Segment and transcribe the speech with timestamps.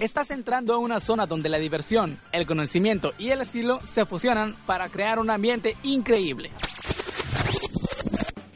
[0.00, 4.54] Estás entrando a una zona donde la diversión, el conocimiento y el estilo se fusionan
[4.66, 6.50] para crear un ambiente increíble.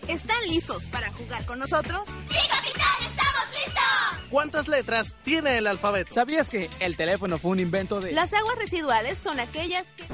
[0.06, 2.02] ¿Están listos para jugar con nosotros?
[2.28, 2.94] ¡Sí, capitán!
[3.00, 4.28] ¡Estamos listos!
[4.28, 6.12] ¿Cuántas letras tiene el alfabeto?
[6.12, 8.12] ¿Sabías que el teléfono fue un invento de...
[8.12, 10.04] Las aguas residuales son aquellas que...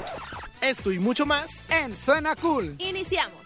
[0.60, 2.76] Esto y mucho más en Suena Cool.
[2.78, 3.45] Iniciamos.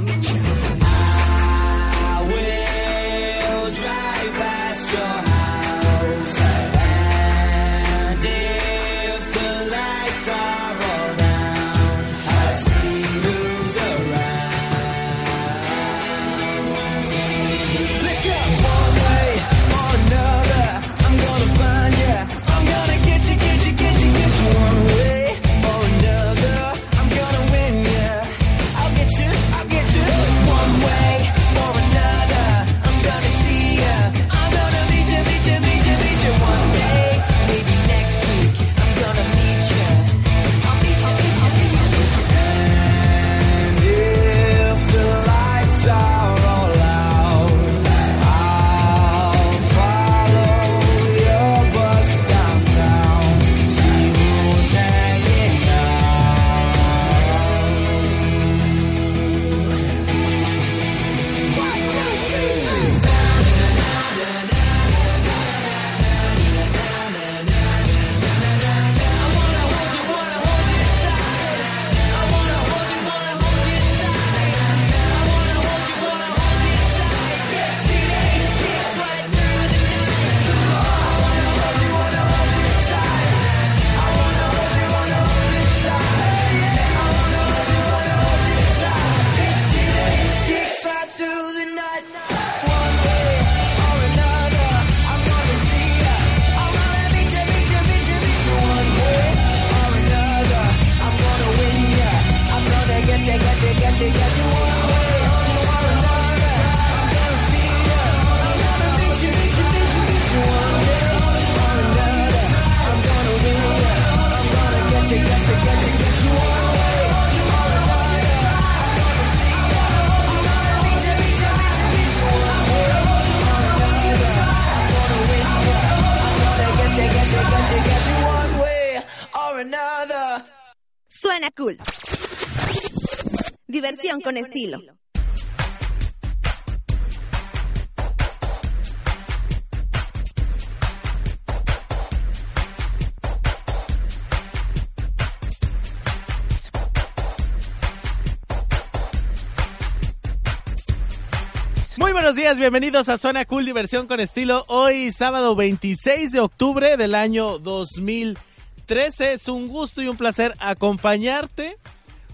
[152.61, 154.65] bienvenidos a Zona Cool Diversión con Estilo.
[154.67, 159.33] Hoy sábado 26 de octubre del año 2013.
[159.33, 161.77] Es un gusto y un placer acompañarte.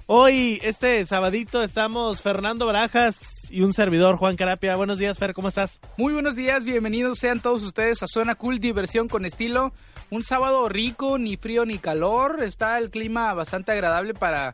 [0.06, 4.76] Hoy, este sabadito, estamos Fernando Barajas y un servidor, Juan Carapia.
[4.76, 5.80] Buenos días, Fer, ¿cómo estás?
[5.96, 9.72] Muy buenos días, bienvenidos sean todos ustedes a Zona Cool, diversión con estilo.
[10.10, 12.44] Un sábado rico, ni frío ni calor.
[12.44, 14.54] Está el clima bastante agradable para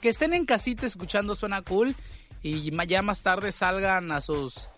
[0.00, 1.96] que estén en casita escuchando Zona Cool
[2.44, 4.68] y ya más tarde salgan a sus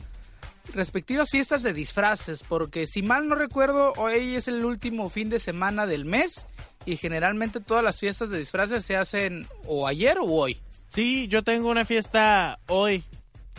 [0.75, 2.43] respectivas fiestas de disfraces.
[2.43, 6.45] Porque si mal no recuerdo, hoy es el último fin de semana del mes
[6.85, 10.59] y generalmente todas las fiestas de disfraces se hacen o ayer o hoy.
[10.87, 13.03] Sí, yo tengo una fiesta hoy,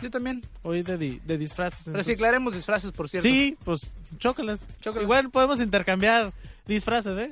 [0.00, 0.40] Yo también.
[0.62, 1.86] hoy de, di- de disfraces.
[1.88, 3.28] entonces- Reciclaremos disfraces, por cierto.
[3.28, 3.82] Sí, pues
[4.18, 4.60] chócalas.
[4.80, 5.02] Chócalas.
[5.04, 6.32] Igual podemos intercambiar
[6.68, 7.28] disfraces, ¿eh?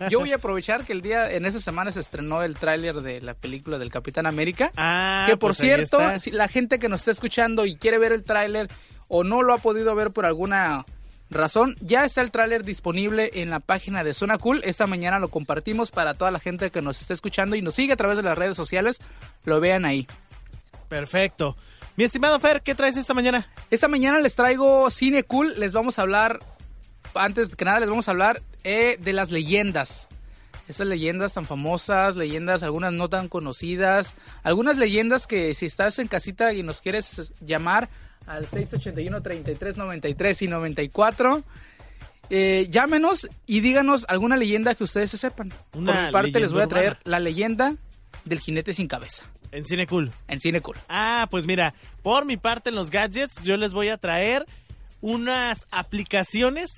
[0.10, 3.20] Yo voy a aprovechar que el día, en esa semana se estrenó el tráiler de
[3.20, 4.70] la película del Capitán América.
[4.76, 8.12] Ah, que por pues cierto, si la gente que nos está escuchando y quiere ver
[8.12, 8.68] el tráiler
[9.08, 10.86] o no lo ha podido ver por alguna
[11.30, 14.62] razón, ya está el tráiler disponible en la página de Zona Cool.
[14.64, 17.92] Esta mañana lo compartimos para toda la gente que nos está escuchando y nos sigue
[17.92, 18.98] a través de las redes sociales.
[19.44, 20.06] Lo vean ahí.
[20.88, 21.56] Perfecto.
[21.96, 23.48] Mi estimado Fer, ¿qué traes esta mañana?
[23.70, 25.58] Esta mañana les traigo Cine Cool.
[25.58, 26.38] Les vamos a hablar,
[27.14, 30.08] antes que nada, les vamos a hablar eh, de las leyendas.
[30.68, 34.12] Esas leyendas tan famosas, leyendas algunas no tan conocidas,
[34.42, 37.88] algunas leyendas que si estás en casita y nos quieres llamar
[38.26, 41.42] al 681 33 93 y 94
[42.30, 45.50] eh, llámenos y díganos alguna leyenda que ustedes se sepan.
[45.72, 47.00] Una Por mi parte les voy a traer urbana.
[47.04, 47.74] la leyenda
[48.26, 50.12] del jinete sin cabeza En Cine Cool.
[50.26, 50.76] en Cine Cool.
[50.90, 51.72] Ah, pues mira,
[52.02, 54.44] por mi parte en los gadgets yo les voy a traer
[55.00, 56.70] unas aplicaciones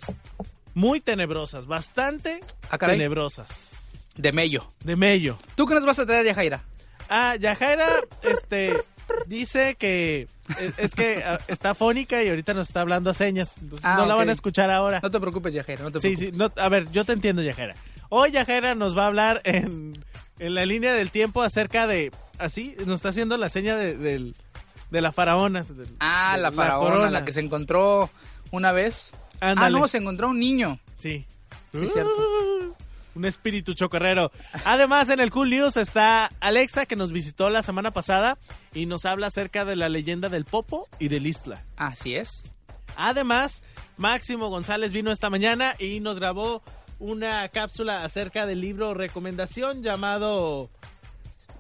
[0.74, 2.40] muy tenebrosas, bastante
[2.70, 4.08] Ah, tenebrosas.
[4.16, 4.66] De Mello.
[4.84, 5.38] De mello.
[5.54, 6.64] ¿Tú qué nos vas a traer, Yajaira?
[7.08, 8.76] Ah, Yajaira, este,
[9.26, 10.28] dice que
[10.58, 13.58] es, es que ah, está fónica y ahorita nos está hablando a señas.
[13.58, 15.00] entonces Ah, no la van a escuchar ahora.
[15.02, 16.30] No te preocupes, Yajaira, no te Sí, preocupes.
[16.32, 17.74] sí, no, a ver, yo te entiendo, Yajaira.
[18.10, 20.04] Hoy Yajaira nos va a hablar en,
[20.38, 24.34] en la línea del tiempo acerca de, así, nos está haciendo la seña de, del-
[24.90, 25.64] de la faraona.
[26.00, 27.10] Ah, la faraona, corona.
[27.10, 28.10] la que se encontró
[28.50, 29.12] una vez.
[29.40, 30.78] Ah, no, se encontró un niño.
[30.96, 31.26] Sí.
[31.72, 32.10] Sí, cierto.
[32.10, 32.74] Uh,
[33.14, 34.30] Un espíritu chocarrero.
[34.64, 38.38] Además, en el Cool News está Alexa, que nos visitó la semana pasada
[38.74, 41.64] y nos habla acerca de la leyenda del Popo y del Isla.
[41.76, 42.42] Así es.
[42.96, 43.62] Además,
[43.96, 46.62] Máximo González vino esta mañana y nos grabó
[46.98, 50.68] una cápsula acerca del libro recomendación llamado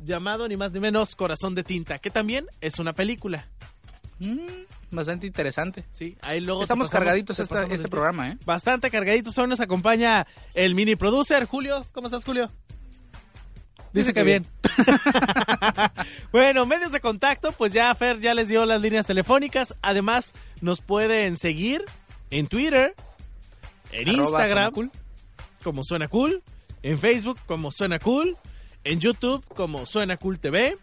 [0.04, 3.46] llamado ni más ni menos Corazón de tinta, que también es una película.
[4.18, 4.38] Mm,
[4.90, 5.84] bastante interesante.
[5.92, 8.38] Sí, ahí luego Estamos pasamos- cargaditos esta- este programa, ¿eh?
[8.44, 9.36] Bastante cargaditos.
[9.38, 11.86] Hoy nos acompaña el mini producer Julio.
[11.92, 12.50] ¿Cómo estás, Julio?
[13.92, 14.46] Dice que bien.
[16.32, 19.74] bueno, medios de contacto, pues ya Fer ya les dio las líneas telefónicas.
[19.82, 21.84] Además, nos pueden seguir
[22.30, 22.94] en Twitter,
[23.92, 24.90] en Arroba Instagram, Suena Cool.
[25.64, 26.42] como Suena Cool,
[26.82, 28.36] en Facebook como Suena Cool,
[28.84, 30.76] en YouTube como Suena Cool TV.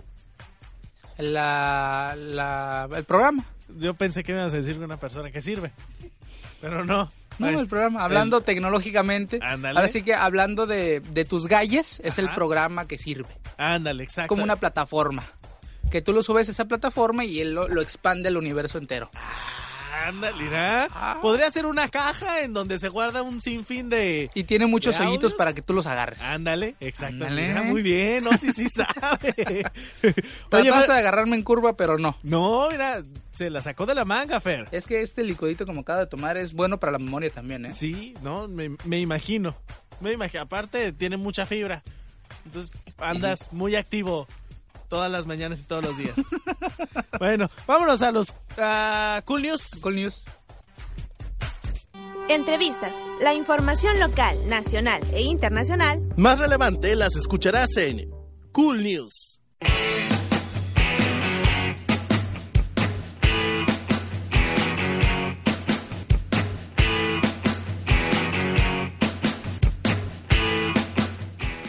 [1.19, 3.45] La, la- el programa.
[3.79, 5.73] Yo pensé que me ibas a decir una persona que sirve,
[6.61, 7.11] pero no.
[7.39, 8.05] No, el programa.
[8.05, 9.39] Hablando tecnológicamente.
[9.43, 9.79] Ándale.
[9.79, 13.31] Ahora sí que hablando de, de tus galles, es el programa que sirve.
[13.57, 14.29] Ándale, exacto.
[14.29, 15.25] Como una plataforma.
[15.91, 19.11] Que tú lo subes a esa plataforma y él lo, lo expande al universo entero.
[20.07, 20.45] Ándale.
[20.93, 21.19] Ah.
[21.21, 25.05] Podría ser una caja en donde se guarda un sinfín de Y tiene muchos ¿De
[25.07, 26.21] hoyitos para que tú los agarres.
[26.23, 27.25] Ándale, exacto.
[27.27, 27.49] Ándale.
[27.49, 29.35] Mira, muy bien, no, sí, sí sabe.
[30.53, 32.17] Oye, Fer- de agarrarme en curva, pero no.
[32.23, 33.03] no, mira,
[33.33, 34.67] se la sacó de la manga, Fer.
[34.73, 37.73] Es que este licuadito como acaba de tomar es bueno para la memoria también, ¿eh?
[37.73, 39.55] Sí, no, me, me imagino.
[40.01, 40.43] Me imagino.
[40.43, 41.83] Aparte, tiene mucha fibra.
[42.47, 44.27] Entonces, andas muy activo
[44.91, 46.17] todas las mañanas y todos los días.
[47.19, 48.35] bueno, vámonos a los
[49.25, 49.71] Cool News.
[49.81, 50.25] Cool News.
[52.29, 52.93] Entrevistas.
[53.21, 58.11] La información local, nacional e internacional Más relevante las escucharás en
[58.53, 59.41] Cool News.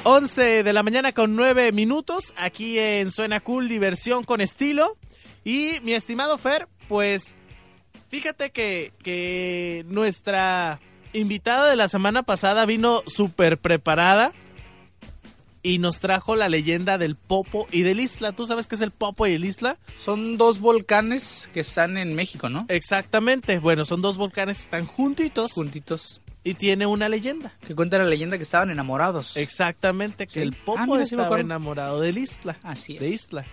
[0.03, 4.97] Once de la mañana con 9 minutos, aquí en Suena Cool, diversión con estilo.
[5.44, 7.35] Y mi estimado Fer, pues
[8.09, 10.80] fíjate que, que nuestra
[11.14, 14.33] invitada de la semana pasada vino súper preparada
[15.64, 18.31] y nos trajo la leyenda del Popo y del Isla.
[18.31, 19.78] ¿Tú sabes qué es el Popo y el Isla?
[19.95, 22.66] Son dos volcanes que están en México, ¿no?
[22.69, 23.59] Exactamente.
[23.59, 26.20] Bueno, son dos volcanes que están juntitos Juntitos.
[26.44, 27.54] Y tiene una leyenda.
[27.66, 29.38] Que cuenta la leyenda que estaban enamorados.
[29.38, 30.40] Exactamente, que Sí.
[30.42, 32.57] el Popo Ah, mira, estaba enamorado del Isla.
[32.64, 33.00] Así es.
[33.00, 33.45] De Isla.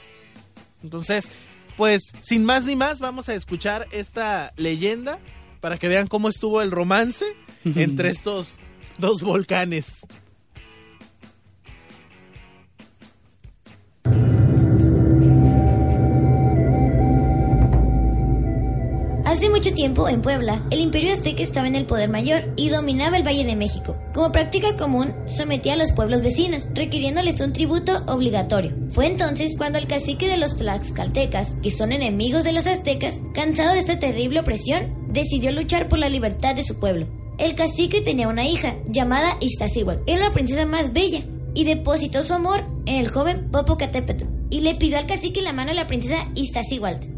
[0.83, 1.31] Entonces,
[1.77, 5.19] pues, sin más ni más, vamos a escuchar esta leyenda
[5.61, 7.25] para que vean cómo estuvo el romance
[7.65, 8.59] entre estos
[8.99, 10.01] dos volcanes.
[19.79, 23.45] Tiempo, en Puebla, el imperio azteca estaba en el poder mayor y dominaba el Valle
[23.45, 23.97] de México.
[24.13, 28.75] Como práctica común, sometía a los pueblos vecinos, requiriéndoles un tributo obligatorio.
[28.91, 33.75] Fue entonces cuando el cacique de los tlaxcaltecas, que son enemigos de los aztecas, cansado
[33.75, 37.07] de esta terrible opresión, decidió luchar por la libertad de su pueblo.
[37.39, 40.03] El cacique tenía una hija, llamada Iztaccíhuatl.
[40.09, 41.21] Era la princesa más bella,
[41.55, 45.71] y depositó su amor en el joven Popocatépetl, y le pidió al cacique la mano
[45.71, 47.18] a la princesa Iztaccíhuatl.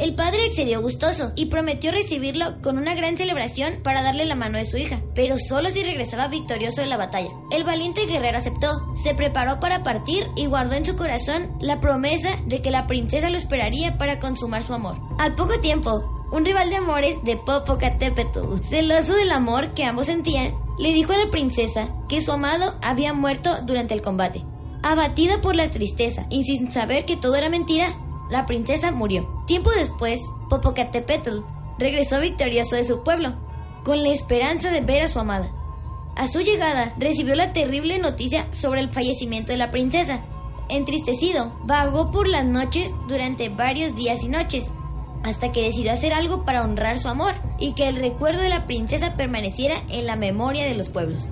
[0.00, 4.56] El padre accedió gustoso y prometió recibirlo con una gran celebración para darle la mano
[4.56, 7.28] de su hija, pero solo si regresaba victorioso de la batalla.
[7.50, 12.30] El valiente guerrero aceptó, se preparó para partir y guardó en su corazón la promesa
[12.46, 14.96] de que la princesa lo esperaría para consumar su amor.
[15.18, 16.02] Al poco tiempo,
[16.32, 21.18] un rival de amores de Popocatépetl, celoso del amor que ambos sentían, le dijo a
[21.18, 24.46] la princesa que su amado había muerto durante el combate.
[24.82, 27.94] Abatida por la tristeza y sin saber que todo era mentira,
[28.30, 29.28] la princesa murió.
[29.46, 31.40] Tiempo después, Popocatépetl
[31.78, 33.34] regresó victorioso de su pueblo,
[33.84, 35.50] con la esperanza de ver a su amada.
[36.16, 40.24] A su llegada, recibió la terrible noticia sobre el fallecimiento de la princesa.
[40.68, 44.70] Entristecido, vagó por las noches durante varios días y noches,
[45.22, 48.66] hasta que decidió hacer algo para honrar su amor y que el recuerdo de la
[48.66, 51.26] princesa permaneciera en la memoria de los pueblos.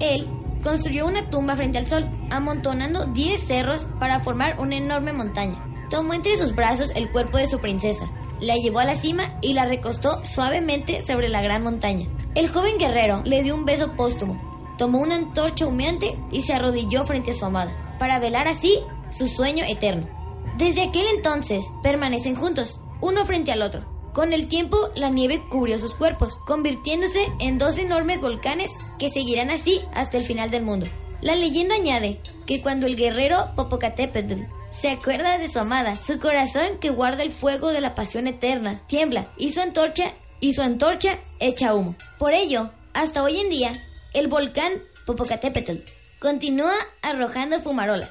[0.00, 0.26] Él
[0.62, 5.71] construyó una tumba frente al sol, amontonando 10 cerros para formar una enorme montaña.
[5.92, 9.52] Tomó entre sus brazos el cuerpo de su princesa, la llevó a la cima y
[9.52, 12.08] la recostó suavemente sobre la gran montaña.
[12.34, 17.04] El joven guerrero le dio un beso póstumo, tomó una antorcha humeante y se arrodilló
[17.04, 18.78] frente a su amada, para velar así
[19.10, 20.08] su sueño eterno.
[20.56, 23.84] Desde aquel entonces permanecen juntos, uno frente al otro.
[24.14, 29.50] Con el tiempo, la nieve cubrió sus cuerpos, convirtiéndose en dos enormes volcanes que seguirán
[29.50, 30.86] así hasta el final del mundo.
[31.20, 34.44] La leyenda añade que cuando el guerrero Popocatépetl
[34.80, 38.80] se acuerda de su amada, su corazón que guarda el fuego de la pasión eterna
[38.86, 41.94] tiembla y su antorcha y su antorcha echa humo.
[42.18, 43.72] Por ello, hasta hoy en día,
[44.12, 44.72] el volcán
[45.06, 45.78] Popocatépetl
[46.20, 48.10] continúa arrojando fumarolas.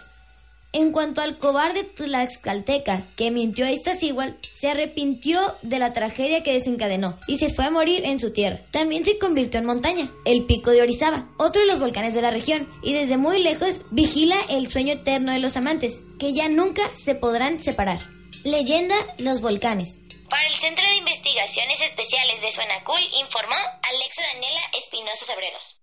[0.74, 6.54] En cuanto al cobarde Tlaxcalteca que mintió a Iztaccíhuatl, se arrepintió de la tragedia que
[6.54, 8.62] desencadenó y se fue a morir en su tierra.
[8.72, 12.32] También se convirtió en montaña, el pico de Orizaba, otro de los volcanes de la
[12.32, 16.84] región, y desde muy lejos vigila el sueño eterno de los amantes, que ya nunca
[16.96, 18.00] se podrán separar.
[18.44, 19.96] Leyenda Los Volcanes.
[20.30, 25.82] Para el Centro de Investigaciones Especiales de Suenacul informó Alexa Daniela Espinosa Sobreros.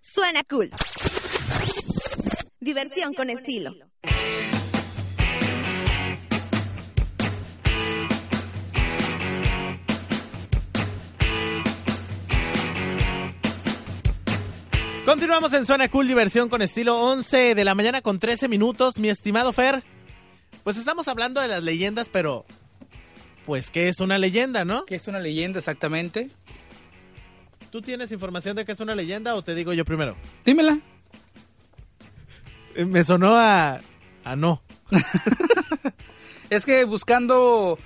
[0.00, 0.72] Suena cool.
[2.58, 3.70] Diversión con estilo.
[15.04, 19.08] Continuamos en Zona Cool Diversión con estilo 11 de la mañana con 13 minutos, mi
[19.08, 19.82] estimado Fer.
[20.62, 22.44] Pues estamos hablando de las leyendas, pero
[23.44, 24.84] pues qué es una leyenda, ¿no?
[24.84, 26.30] ¿Qué es una leyenda exactamente?
[27.70, 30.16] ¿Tú tienes información de qué es una leyenda o te digo yo primero?
[30.44, 30.78] Dímela.
[32.76, 33.80] Eh, Me sonó a
[34.24, 34.62] a no.
[36.50, 37.78] Es que buscando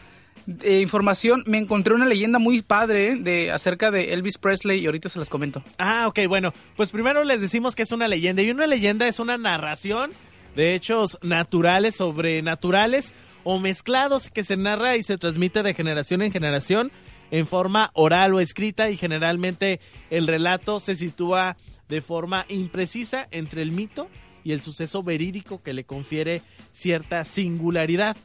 [0.63, 4.87] eh, información me encontré una leyenda muy padre eh, de acerca de Elvis Presley y
[4.87, 5.63] ahorita se las comento.
[5.79, 9.19] Ah, ok, bueno, pues primero les decimos que es una leyenda y una leyenda es
[9.19, 10.11] una narración
[10.55, 16.33] de hechos naturales, sobrenaturales o mezclados que se narra y se transmite de generación en
[16.33, 16.91] generación
[17.31, 21.57] en forma oral o escrita y generalmente el relato se sitúa
[21.89, 24.09] de forma imprecisa entre el mito
[24.45, 28.17] y el suceso verídico que le confiere cierta singularidad.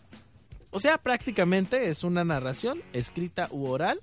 [0.71, 3.99] O sea, prácticamente es una narración escrita u oral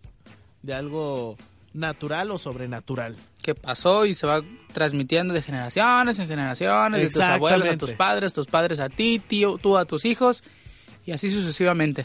[0.63, 1.37] de algo
[1.75, 3.17] natural o sobrenatural.
[3.43, 4.43] que pasó y se va
[4.75, 9.19] transmitiendo de generaciones en generaciones, de tus abuelos a tus padres, tus padres a ti,
[9.27, 10.43] tío, tú a tus hijos
[11.07, 12.05] y así sucesivamente.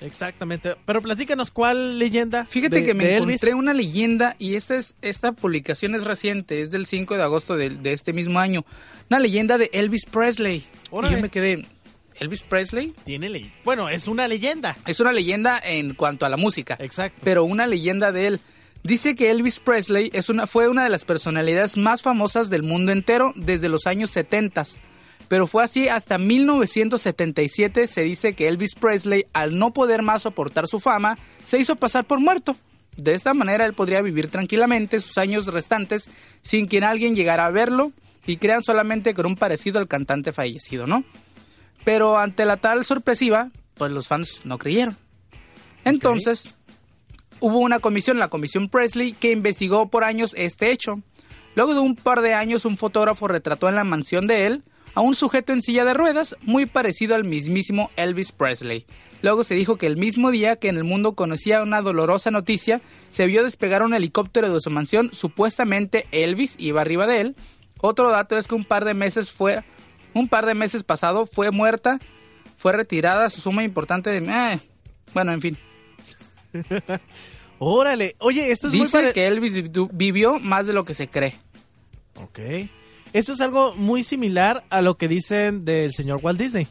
[0.00, 0.76] Exactamente.
[0.86, 2.44] Pero platícanos cuál leyenda.
[2.46, 6.70] Fíjate de- que me encontré una leyenda y esta es esta publicación es reciente, es
[6.70, 8.64] del 5 de agosto de, de este mismo año.
[9.10, 10.64] Una leyenda de Elvis Presley.
[10.90, 11.66] Y yo me quedé,
[12.20, 12.94] ¿Elvis Presley?
[13.04, 13.50] Tiene ley.
[13.64, 14.76] Bueno, es una leyenda.
[14.86, 16.76] Es una leyenda en cuanto a la música.
[16.78, 17.20] Exacto.
[17.24, 18.40] pero una leyenda de él.
[18.82, 22.92] Dice que Elvis Presley es una, fue una de las personalidades más famosas del mundo
[22.92, 24.64] entero desde los años 70.
[25.28, 30.66] Pero fue así hasta 1977 se dice que Elvis Presley, al no poder más soportar
[30.66, 32.56] su fama, se hizo pasar por muerto.
[32.96, 36.08] De esta manera él podría vivir tranquilamente sus años restantes
[36.42, 37.92] sin que alguien llegara a verlo
[38.26, 41.04] y crean solamente con un parecido al cantante fallecido, ¿no?
[41.84, 44.96] Pero ante la tal sorpresiva, pues los fans no creyeron.
[45.84, 46.50] Entonces,
[47.40, 51.00] hubo una comisión, la Comisión Presley, que investigó por años este hecho.
[51.54, 54.62] Luego de un par de años, un fotógrafo retrató en la mansión de él
[54.94, 58.86] a un sujeto en silla de ruedas muy parecido al mismísimo Elvis Presley.
[59.22, 62.80] Luego se dijo que el mismo día que en el mundo conocía una dolorosa noticia,
[63.08, 67.36] se vio despegar un helicóptero de su mansión, supuestamente Elvis iba arriba de él.
[67.82, 69.62] Otro dato es que un par de meses fue,
[70.14, 71.98] un par de meses pasado fue muerta,
[72.56, 74.60] fue retirada su suma importante de, eh,
[75.14, 75.58] bueno, en fin.
[77.58, 78.16] Órale.
[78.18, 79.54] Oye, esto es muy Dice pare- que Elvis
[79.92, 81.34] vivió- más de lo que se cree.
[82.16, 82.38] Ok.
[83.12, 86.68] Esto es algo muy similar a lo que dicen del señor Walt Disney.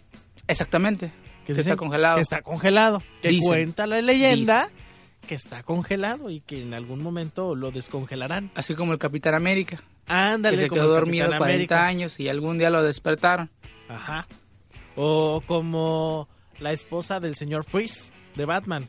[0.48, 1.12] Exactamente.
[1.46, 2.16] Que, dicen está congelado.
[2.16, 3.04] Que está congelado.
[3.22, 3.48] Que Dicen.
[3.48, 4.70] cuenta la leyenda
[5.28, 8.52] que está congelado y que en algún momento lo descongelarán.
[8.56, 11.86] Así como el Capitán América, que Ándale, se como quedó el dormido Capitán 40 América.
[11.86, 13.50] años y algún día lo despertaron.
[13.88, 14.28] Ajá.
[14.96, 16.28] O como
[16.60, 18.88] la esposa del señor Freeze de Batman,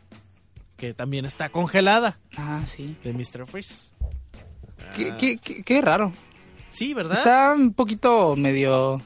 [0.76, 2.96] que también está congelada Ah, sí.
[3.04, 3.46] de Mr.
[3.46, 3.92] Freeze.
[4.96, 6.12] Qué, qué- qué- qué raro.
[6.68, 7.18] Sí, ¿verdad?
[7.18, 9.00] Está un poquito medio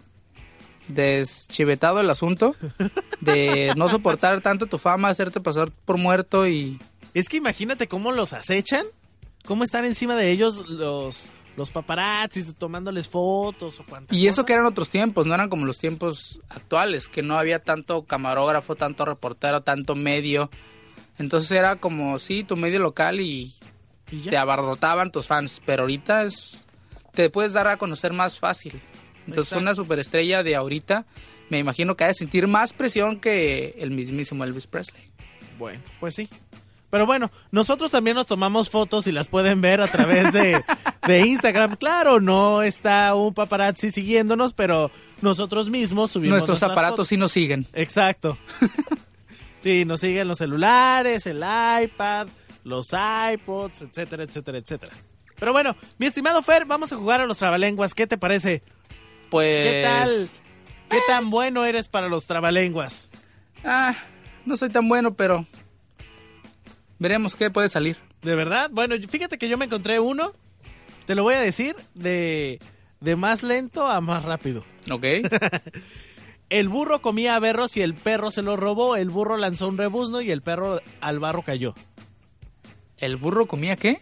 [0.88, 2.54] deschivetado el asunto
[3.20, 6.78] de no soportar tanto tu fama, hacerte pasar por muerto y...
[7.14, 8.84] Es que imagínate cómo los acechan,
[9.46, 14.46] cómo están encima de ellos los, los paparazzis tomándoles fotos o cuánta Y eso cosa.
[14.46, 18.74] que eran otros tiempos, no eran como los tiempos actuales, que no había tanto camarógrafo,
[18.74, 20.50] tanto reportero, tanto medio.
[21.18, 23.54] Entonces era como, sí, tu medio local y
[24.28, 26.58] te abarrotaban tus fans, pero ahorita es,
[27.12, 28.80] te puedes dar a conocer más fácil.
[29.26, 29.62] Entonces Exacto.
[29.62, 31.06] una superestrella de ahorita,
[31.50, 35.10] me imagino que ha de sentir más presión que el mismísimo Elvis Presley.
[35.58, 36.28] Bueno, pues sí.
[36.94, 40.62] Pero bueno, nosotros también nos tomamos fotos y las pueden ver a través de,
[41.08, 41.74] de Instagram.
[41.74, 47.66] Claro, no está un paparazzi siguiéndonos, pero nosotros mismos subimos Nuestros aparatos sí nos siguen.
[47.72, 48.38] Exacto.
[49.58, 52.28] sí, nos siguen los celulares, el iPad,
[52.62, 54.92] los iPods, etcétera, etcétera, etcétera.
[55.34, 57.92] Pero bueno, mi estimado Fer, vamos a jugar a los trabalenguas.
[57.92, 58.62] ¿Qué te parece?
[59.30, 59.66] Pues...
[59.66, 60.30] ¿Qué tal?
[60.90, 63.10] ¿Qué tan bueno eres para los trabalenguas?
[63.64, 63.96] Ah,
[64.46, 65.44] no soy tan bueno, pero
[66.98, 67.98] veremos qué puede salir.
[68.22, 68.70] ¿De verdad?
[68.72, 70.32] Bueno, fíjate que yo me encontré uno,
[71.06, 72.58] te lo voy a decir, de,
[73.00, 74.64] de más lento a más rápido.
[74.90, 75.04] ¿Ok?
[76.50, 78.96] El burro comía berros y el perro se lo robó.
[78.96, 81.74] El burro lanzó un rebuzno y el perro al barro cayó.
[82.98, 83.98] ¿El burro comía qué?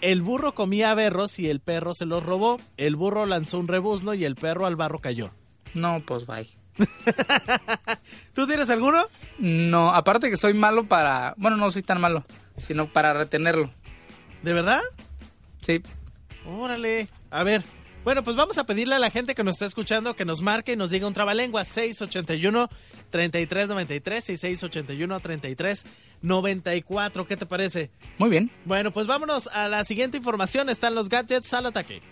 [0.00, 2.58] El burro comía berros y el perro se los robó.
[2.76, 5.30] El burro lanzó un rebuzno y el perro al barro cayó.
[5.74, 6.48] No, pues bye.
[8.34, 9.06] ¿Tú tienes alguno?
[9.38, 11.34] No, aparte que soy malo para...
[11.36, 12.24] Bueno, no soy tan malo,
[12.58, 13.70] sino para retenerlo.
[14.42, 14.80] ¿De verdad?
[15.60, 15.80] Sí.
[16.46, 17.08] Órale.
[17.30, 17.62] A ver.
[18.04, 20.72] Bueno, pues vamos a pedirle a la gente que nos está escuchando que nos marque
[20.72, 22.68] y nos diga un trabalengua 681
[23.10, 27.26] 3393 y 681 3394.
[27.26, 27.92] ¿Qué te parece?
[28.18, 28.50] Muy bien.
[28.64, 30.68] Bueno, pues vámonos a la siguiente información.
[30.68, 32.02] Están los gadgets al ataque.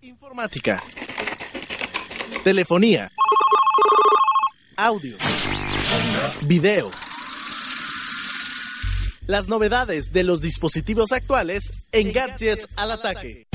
[0.00, 0.82] Informática.
[2.42, 3.12] Telefonía.
[4.80, 5.16] Audio.
[6.42, 6.92] Video.
[9.26, 13.48] Las novedades de los dispositivos actuales en Gadgets al ataque.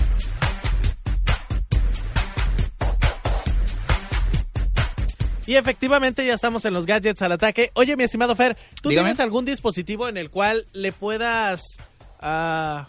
[5.47, 7.71] Y efectivamente ya estamos en los gadgets al ataque.
[7.75, 9.07] Oye, mi estimado Fer, ¿tú Dígame.
[9.07, 11.77] tienes algún dispositivo en el cual le puedas
[12.19, 12.85] ah,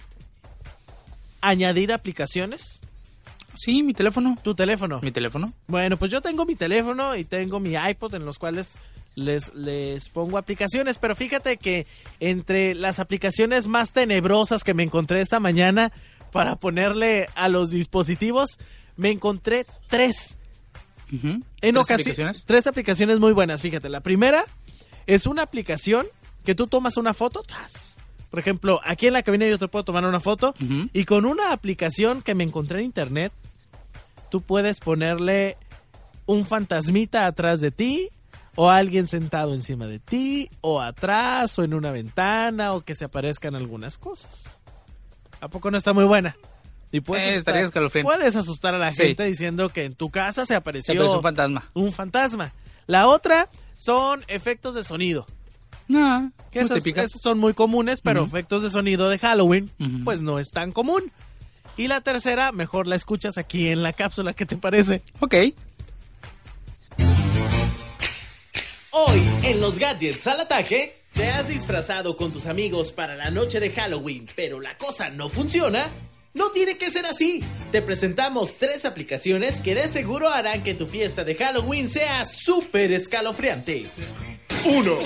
[1.40, 2.81] añadir aplicaciones?
[3.57, 4.37] Sí, mi teléfono.
[4.43, 5.01] Tu teléfono.
[5.03, 5.53] Mi teléfono.
[5.67, 8.77] Bueno, pues yo tengo mi teléfono y tengo mi iPod en los cuales
[9.14, 11.87] les, les pongo aplicaciones, pero fíjate que
[12.21, 15.93] entre las aplicaciones más tenebrosas que me encontré esta mañana
[16.33, 18.59] para ponerle a los dispositivos,
[18.97, 20.37] me encontré tres.
[21.12, 22.45] En ¿Tres aplicaciones?
[22.45, 23.88] Tres aplicaciones muy buenas, fíjate.
[23.88, 24.45] La primera
[25.07, 26.07] es una aplicación
[26.45, 27.99] que tú tomas una foto, tras.
[28.35, 30.57] Por ejemplo, aquí en la cabina yo te puedo tomar una foto
[30.92, 33.33] y con una aplicación que me encontré en internet,
[34.29, 35.57] tú puedes ponerle
[36.27, 38.09] un fantasmita atrás de ti
[38.57, 43.05] o alguien sentado encima de ti o atrás o en una ventana o que se
[43.05, 44.61] aparezcan algunas cosas.
[45.40, 46.37] ¿A poco no está muy buena?
[46.90, 49.05] Y puedes, Eh, asustar- puedes asustar a la Sí.
[49.05, 51.70] gente diciendo que en tu casa se apareció Se apareció un fantasma.
[51.75, 52.53] un fantasma.
[52.88, 55.25] La otra son efectos de sonido.
[55.87, 56.83] No, Que esas,
[57.20, 59.70] son muy comunes, pero efectos de sonido de Halloween,
[60.05, 61.12] pues no es tan común.
[61.77, 65.03] Y la tercera, mejor la escuchas aquí en la cápsula, ¿qué te parece?
[65.20, 65.35] Ok.
[68.92, 73.59] Hoy, en los Gadgets al ataque, ¿te has disfrazado con tus amigos para la noche
[73.59, 75.92] de Halloween, pero la cosa no funciona?
[76.35, 77.44] No tiene que ser así.
[77.70, 82.90] Te presentamos tres aplicaciones que de seguro harán que tu fiesta de Halloween sea súper
[82.90, 83.92] escalofriante.
[84.64, 84.99] 1.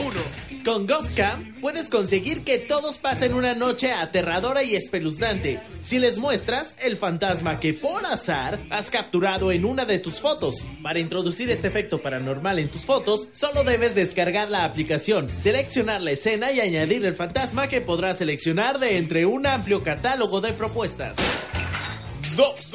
[0.65, 6.77] Con GhostCam puedes conseguir que todos pasen una noche aterradora y espeluznante si les muestras
[6.81, 10.65] el fantasma que por azar has capturado en una de tus fotos.
[10.83, 16.13] Para introducir este efecto paranormal en tus fotos, solo debes descargar la aplicación, seleccionar la
[16.13, 21.18] escena y añadir el fantasma que podrás seleccionar de entre un amplio catálogo de propuestas.
[22.37, 22.69] 2.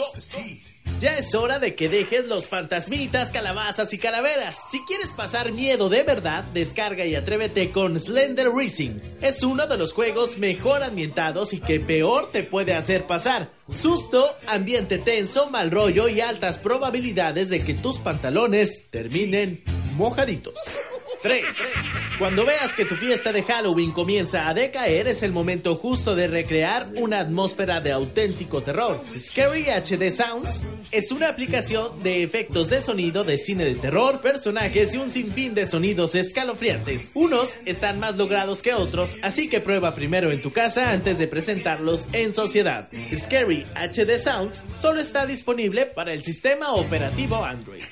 [1.00, 4.56] Ya es hora de que dejes los fantasmitas, calabazas y calaveras.
[4.72, 9.00] Si quieres pasar miedo de verdad, descarga y atrévete con Slender Racing.
[9.20, 13.52] Es uno de los juegos mejor ambientados y que peor te puede hacer pasar.
[13.70, 19.62] Susto, ambiente tenso, mal rollo y altas probabilidades de que tus pantalones terminen
[19.96, 20.58] mojaditos.
[21.24, 21.46] 3.
[22.20, 26.28] Cuando veas que tu fiesta de Halloween comienza a decaer, es el momento justo de
[26.28, 29.04] recrear una atmósfera de auténtico terror.
[29.18, 34.94] Scary HD Sounds es una aplicación de efectos de sonido de cine de terror, personajes
[34.94, 37.12] y un sinfín de sonidos escalofriantes.
[37.14, 41.28] Unos están más logrados que otros, así que prueba primero en tu casa antes de
[41.28, 42.90] presentarlos en sociedad.
[43.16, 47.84] Scary HD Sounds solo está disponible para el sistema operativo Android.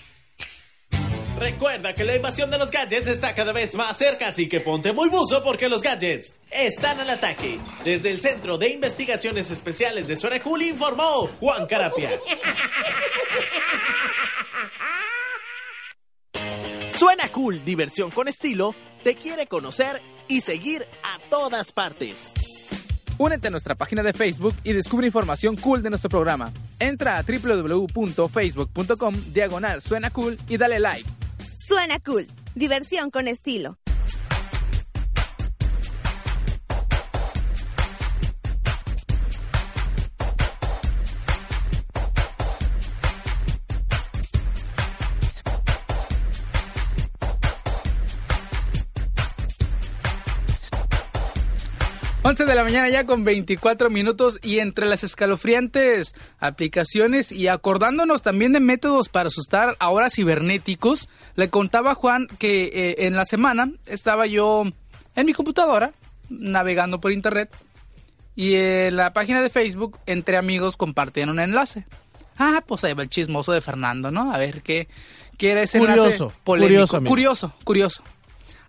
[1.42, 4.94] Recuerda que la invasión de los gadgets está cada vez más cerca, así que ponte
[4.94, 7.60] muy buzo porque los gadgets están al ataque.
[7.84, 12.12] Desde el Centro de Investigaciones Especiales de Suena Cool informó Juan Carapia.
[16.90, 22.34] Suena cool, diversión con estilo, te quiere conocer y seguir a todas partes.
[23.18, 26.54] Únete a nuestra página de Facebook y descubre información cool de nuestro programa.
[26.80, 31.21] Entra a www.facebook.com diagonal suena cool y dale like.
[31.64, 32.28] Suena cool.
[32.56, 33.78] Diversión con estilo.
[52.32, 58.22] Once de la mañana ya con 24 minutos y entre las escalofriantes aplicaciones y acordándonos
[58.22, 63.26] también de métodos para asustar ahora cibernéticos, le contaba a Juan que eh, en la
[63.26, 64.64] semana estaba yo
[65.14, 65.92] en mi computadora
[66.30, 67.54] navegando por internet
[68.34, 71.84] y en la página de Facebook entre amigos compartían un enlace.
[72.38, 74.32] Ah, pues ahí va el chismoso de Fernando, ¿no?
[74.32, 74.88] A ver qué,
[75.38, 76.70] qué era ese enlace Curioso, polémico.
[76.70, 77.10] curioso, amigo.
[77.10, 78.04] curioso, curioso.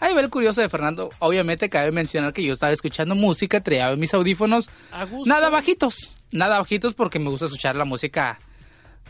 [0.02, 1.10] Ahí va el curioso de Fernando.
[1.20, 6.16] Obviamente cabe mencionar que yo estaba escuchando música, traía mis audífonos A nada bajitos.
[6.32, 8.40] Nada bajitos porque me gusta escuchar la música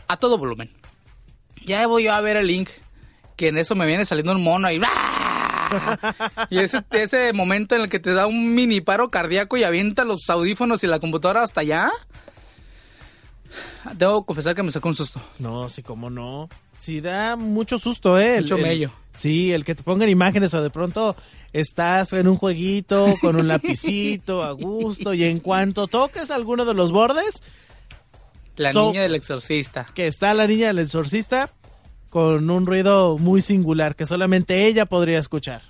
[0.07, 0.69] a todo volumen.
[1.65, 2.69] Ya voy yo a ver el link,
[3.35, 4.79] que en eso me viene saliendo un mono ahí.
[6.51, 10.05] Y ese, ese momento en el que te da un mini paro cardíaco y avienta
[10.05, 11.91] los audífonos y la computadora hasta allá.
[13.95, 15.19] Debo confesar que me sacó un susto.
[15.39, 16.49] No, sí, cómo no.
[16.83, 18.41] Sí, da mucho susto, ¿eh?
[18.41, 18.91] Mucho el- mello.
[19.15, 21.15] Sí, el que te pongan imágenes o de pronto
[21.53, 26.73] estás en un jueguito con un lapicito a gusto y en cuanto toques alguno de
[26.73, 27.41] los bordes,
[28.57, 29.85] La So- niña del exorcista.
[29.95, 31.49] que está la niña del exorcista
[32.09, 35.61] con un ruido muy singular que solamente ella podría escuchar.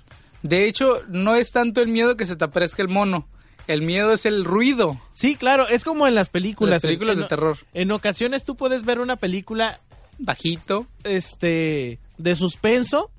[0.42, 3.28] De hecho, no es tanto el miedo que se te aparezca el mono.
[3.68, 5.00] El miedo es el ruido.
[5.14, 6.72] Sí, claro, es como en las películas.
[6.72, 7.58] Las películas En- de terror.
[7.72, 9.80] En ocasiones tú puedes ver una película
[10.18, 10.86] Bajito.
[11.04, 13.10] este de suspenso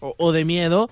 [0.00, 0.90] o, o de miedo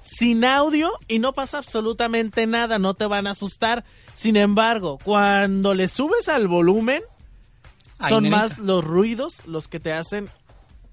[0.00, 3.84] sin audio y no pasa absolutamente nada, no te van a asustar.
[4.14, 7.02] Sin embargo, cuando le subes al volumen,
[8.08, 10.30] son más los ruidos los que te hacen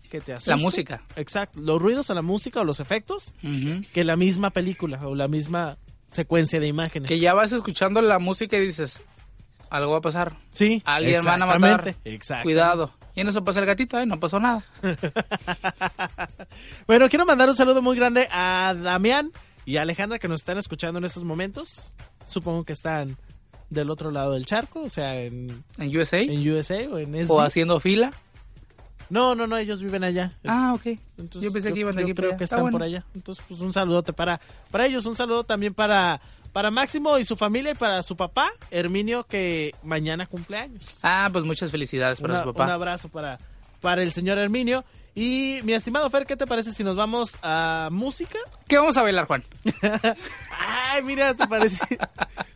[0.10, 0.60] que te asusten.
[0.62, 1.02] música.
[1.16, 3.34] Exacto, los ruidos a la música o los efectos
[3.94, 5.78] que la misma película o la misma
[6.12, 7.08] secuencia de imágenes.
[7.08, 9.02] Que ya vas escuchando la música y dices,
[9.70, 10.36] algo va a pasar.
[10.52, 11.96] sí, Alguien van a matar.
[12.04, 12.44] exactamente.
[12.44, 12.92] Cuidado.
[13.16, 14.06] Y en eso pasa el gatito, ¿eh?
[14.06, 14.64] No pasó nada.
[16.88, 19.32] Bueno, quiero mandar un saludo muy grande a Damián
[19.66, 21.94] y a Alejandra que nos están escuchando en estos momentos.
[22.26, 23.18] Supongo que están
[23.70, 26.20] del otro lado del charco, o sea, en, En USA.
[26.20, 27.32] en USA o en SD.
[27.34, 28.12] o haciendo fila.
[29.10, 30.32] No, no, no, ellos viven allá.
[30.48, 30.86] Ah, ok.
[31.18, 32.38] entonces, yo pensé que iban de yo aquí para creo allá.
[32.38, 32.78] que Está están bueno.
[32.78, 33.04] por allá.
[33.14, 34.40] Entonces, pues un saludote para,
[34.72, 36.20] para ellos, un saludo también para,
[36.54, 40.98] para Máximo y su familia y para su papá, Herminio, que mañana cumple años.
[41.04, 42.74] Ah, pues muchas felicidades para Una- su Un papá.
[42.74, 43.38] abrazo para,
[43.82, 44.84] para el señor Herminio.
[45.18, 48.38] Y mi estimado Fer, ¿qué te parece si nos vamos a música?
[48.68, 49.46] ¿Qué vamos a bailar, Juan?
[50.60, 51.86] Ay, mira, te parece.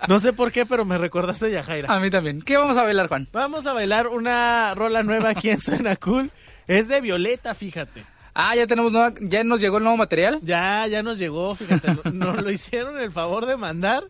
[0.09, 1.93] No sé por qué, pero me recordaste a Yajaira.
[1.93, 2.41] A mí también.
[2.41, 3.27] ¿Qué vamos a bailar, Juan?
[3.31, 6.31] Vamos a bailar una rola nueva aquí en Suena Cool.
[6.69, 8.05] Es de Violeta, fíjate.
[8.33, 10.39] Ah, ya tenemos nueva, ya nos llegó el nuevo material.
[10.43, 11.93] Ya, ya nos llegó, fíjate.
[12.05, 14.03] no- Nos lo hicieron el favor de mandar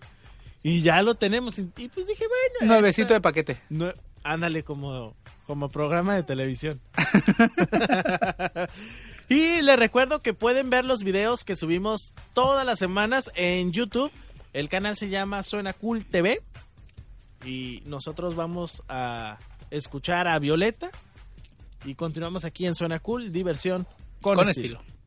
[0.62, 1.58] y ya lo tenemos.
[1.58, 2.26] Y pues dije,
[2.60, 2.74] bueno.
[2.74, 3.58] Nuevecito esta- de paquete.
[4.24, 5.16] Ándale, como,
[5.48, 6.80] como programa de televisión.
[9.30, 14.12] y les recuerdo que pueden ver los videos que subimos todas las semanas en YouTube.
[14.54, 16.42] El canal se llama Suena Cool TV.
[17.46, 19.38] Y nosotros vamos a
[19.72, 20.90] escuchar a Violeta.
[21.86, 23.88] Y continuamos aquí en Suena Cool, diversión
[24.22, 24.80] con, Con, estilo.
[24.80, 24.99] estilo.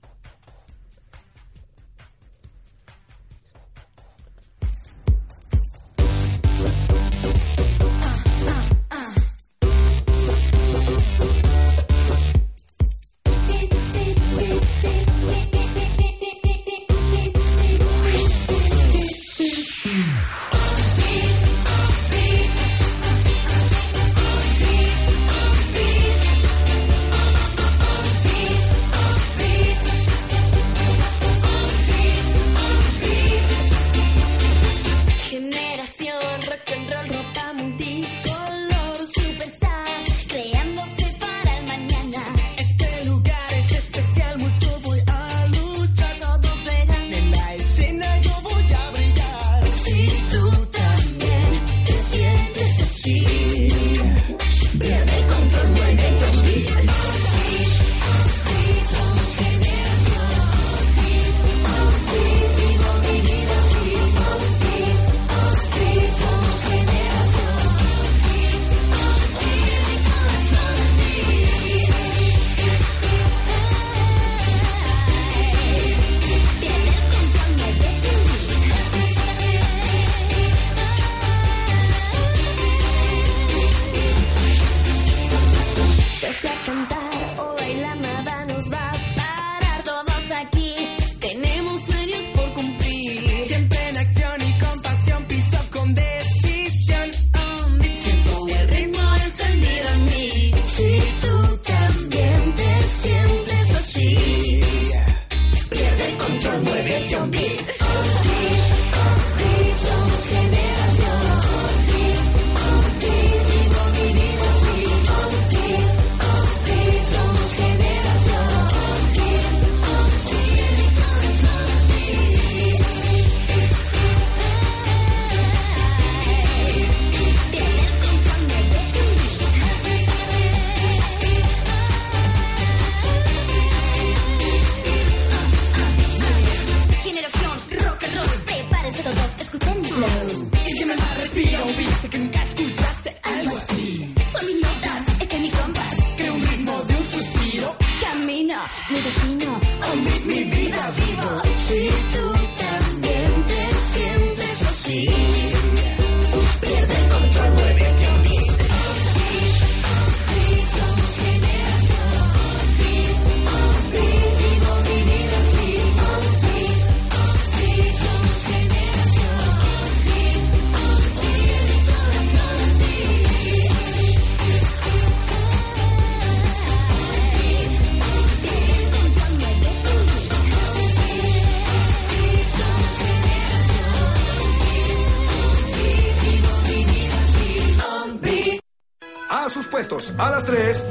[189.52, 190.84] Sus puestos, a las tres.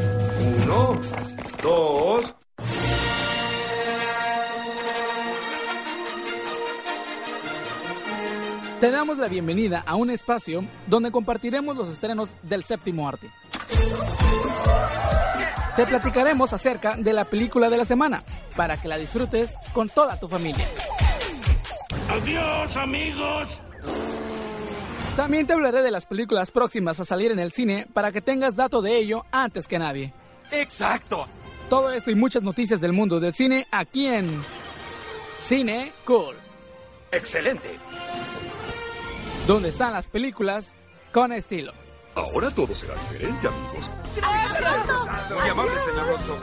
[0.63, 1.00] Uno,
[1.63, 2.36] dos.
[8.80, 13.30] Te damos la bienvenida a un espacio donde compartiremos los estrenos del séptimo arte.
[15.76, 18.24] Te platicaremos acerca de la película de la semana
[18.56, 20.67] para que la disfrutes con toda tu familia.
[22.10, 23.62] Adiós, amigos.
[25.22, 28.56] También te hablaré de las películas próximas a salir en el cine para que tengas
[28.56, 30.12] dato de ello antes que nadie.
[30.50, 31.28] Exacto.
[31.70, 34.42] Todo esto y muchas noticias del mundo del cine aquí en
[35.46, 36.36] Cine Cool,
[37.12, 37.70] Excelente.
[39.46, 40.72] donde están las películas
[41.12, 41.72] con estilo.
[42.16, 43.92] Ahora todo será diferente, amigos.
[45.40, 46.38] Muy amable, señor Alonso.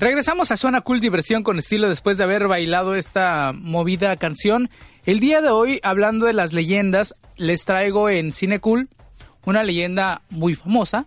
[0.00, 4.70] Regresamos a Zona Cool Diversión con estilo después de haber bailado esta movida canción.
[5.04, 8.88] El día de hoy, hablando de las leyendas, les traigo en Cine Cool
[9.44, 11.06] una leyenda muy famosa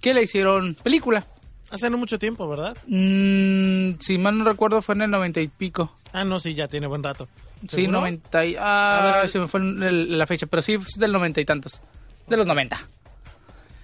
[0.00, 1.24] que le hicieron película.
[1.72, 2.76] Hace no mucho tiempo, ¿verdad?
[2.86, 5.92] Mm, si mal no recuerdo, fue en el noventa y pico.
[6.12, 7.28] Ah, no, sí, ya tiene buen rato.
[7.68, 7.86] Sí.
[7.88, 8.56] 90 y...
[8.58, 9.28] Ah, A ver.
[9.28, 11.80] se me fue el- la fecha, pero sí, es del noventa y tantos.
[12.28, 12.78] De los 90.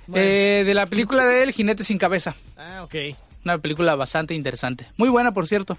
[0.07, 0.25] Bueno.
[0.27, 2.35] Eh, de la película de El Jinete Sin Cabeza.
[2.57, 2.95] Ah, ok.
[3.47, 4.89] Una película bastante interesante.
[4.97, 5.79] Muy buena, por cierto.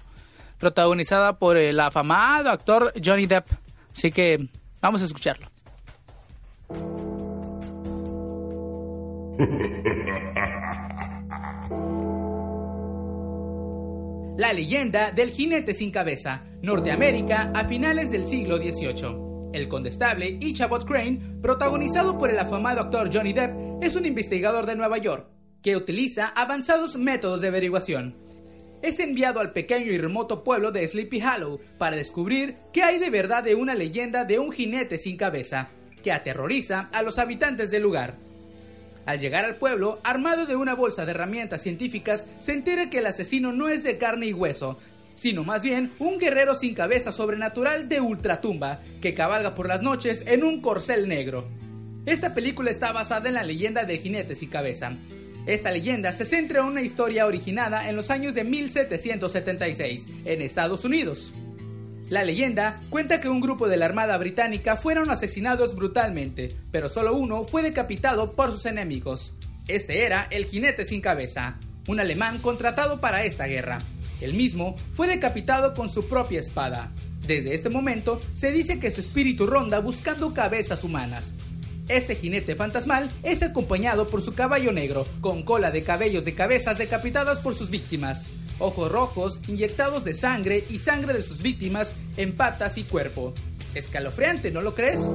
[0.58, 3.44] Protagonizada por el afamado actor Johnny Depp.
[3.92, 4.48] Así que
[4.80, 5.46] vamos a escucharlo.
[14.38, 19.50] La leyenda del jinete sin cabeza, Norteamérica a finales del siglo XVIII.
[19.52, 24.74] El condestable Ichabod Crane, protagonizado por el afamado actor Johnny Depp, es un investigador de
[24.74, 28.14] Nueva York que utiliza avanzados métodos de averiguación.
[28.80, 33.10] Es enviado al pequeño y remoto pueblo de Sleepy Hollow para descubrir qué hay de
[33.10, 35.70] verdad de una leyenda de un jinete sin cabeza,
[36.02, 38.14] que aterroriza a los habitantes del lugar.
[39.04, 43.06] Al llegar al pueblo, armado de una bolsa de herramientas científicas, se entera que el
[43.06, 44.78] asesino no es de carne y hueso,
[45.16, 50.24] sino más bien un guerrero sin cabeza sobrenatural de ultratumba, que cabalga por las noches
[50.26, 51.48] en un corcel negro.
[52.06, 54.92] Esta película está basada en la leyenda del jinete sin cabeza.
[55.48, 60.84] Esta leyenda se centra en una historia originada en los años de 1776, en Estados
[60.84, 61.32] Unidos.
[62.10, 67.16] La leyenda cuenta que un grupo de la Armada Británica fueron asesinados brutalmente, pero solo
[67.16, 69.32] uno fue decapitado por sus enemigos.
[69.68, 71.56] Este era el jinete sin cabeza,
[71.86, 73.78] un alemán contratado para esta guerra.
[74.20, 76.92] El mismo fue decapitado con su propia espada.
[77.26, 81.34] Desde este momento se dice que su espíritu ronda buscando cabezas humanas.
[81.88, 86.76] Este jinete fantasmal es acompañado por su caballo negro, con cola de cabellos de cabezas
[86.76, 92.36] decapitadas por sus víctimas, ojos rojos inyectados de sangre y sangre de sus víctimas en
[92.36, 93.32] patas y cuerpo.
[93.74, 95.00] Escalofriante, ¿no lo crees?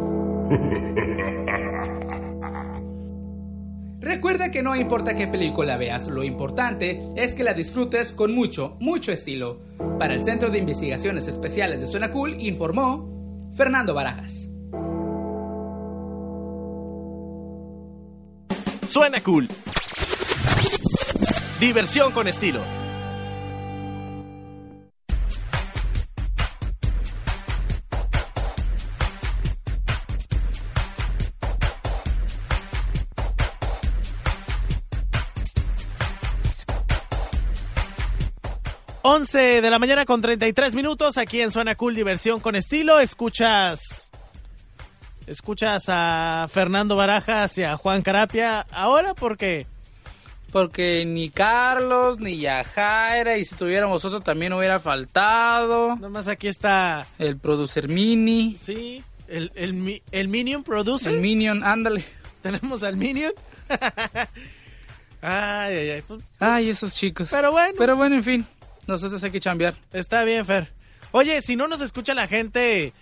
[4.00, 8.76] Recuerda que no importa qué película veas, lo importante es que la disfrutes con mucho,
[8.82, 9.62] mucho estilo.
[9.98, 14.50] Para el Centro de Investigaciones Especiales de Suena Cool informó Fernando Barajas.
[18.94, 19.48] Suena cool.
[21.60, 22.62] Diversión con estilo.
[39.02, 43.00] Once de la mañana con 33 minutos aquí en Suena Cool Diversión con Estilo.
[43.00, 43.93] Escuchas.
[45.26, 49.66] Escuchas a Fernando Barajas y a Juan Carapia ahora porque.
[50.52, 55.96] Porque ni Carlos, ni Yajaira, y si tuviéramos otro también hubiera faltado.
[55.96, 57.08] Nomás aquí está.
[57.18, 58.56] El producer Mini.
[58.60, 61.14] Sí, el, el, el Minion Producer.
[61.14, 62.04] El Minion, ándale.
[62.44, 63.32] Tenemos al Minion.
[65.22, 66.02] ay, ay, ay.
[66.06, 67.30] Pues, Ay, esos chicos.
[67.32, 67.74] Pero bueno.
[67.78, 68.46] Pero bueno, en fin.
[68.86, 69.74] Nosotros hay que chambear.
[69.92, 70.72] Está bien, Fer.
[71.12, 72.94] Oye, si no nos escucha la gente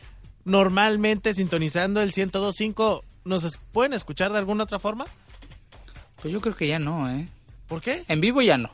[0.45, 5.05] normalmente sintonizando el 1025, ¿nos pueden escuchar de alguna otra forma?
[6.21, 7.27] Pues yo creo que ya no, ¿eh?
[7.67, 8.03] ¿Por qué?
[8.07, 8.69] En vivo ya no.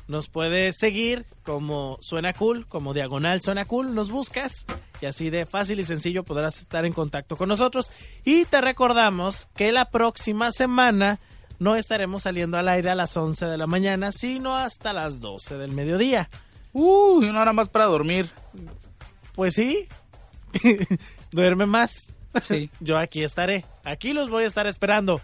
[0.09, 4.67] nos puedes seguir como Suena Cool, como Diagonal Suena Cool, nos buscas
[5.01, 7.91] y así de fácil y sencillo podrás estar en contacto con nosotros.
[8.25, 11.19] Y te recordamos que la próxima semana
[11.59, 15.57] no estaremos saliendo al aire a las 11 de la mañana, sino hasta las 12
[15.59, 16.29] del mediodía.
[16.73, 18.31] Uy, una hora más para dormir.
[19.35, 19.87] Pues sí,
[21.31, 22.15] duerme más.
[22.43, 22.71] Sí.
[22.81, 25.21] Yo aquí estaré, aquí los voy a estar esperando.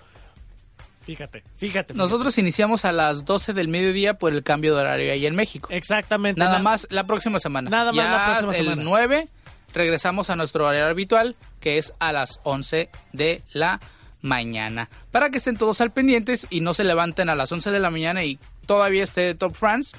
[1.03, 1.57] Fíjate, fíjate.
[1.57, 1.95] fíjate.
[1.95, 5.69] Nosotros iniciamos a las 12 del mediodía por el cambio de horario ahí en México.
[5.71, 6.39] Exactamente.
[6.39, 7.71] Nada na- más la próxima semana.
[7.71, 8.83] Nada más Ya la próxima el semana.
[8.85, 9.29] 9
[9.73, 13.81] regresamos a nuestro horario habitual, que es a las 11 de la
[14.21, 14.91] mañana.
[15.11, 17.91] Para que estén todos al pendientes y no se levanten a las 11 de la
[17.91, 19.97] mañana y todavía esté Top France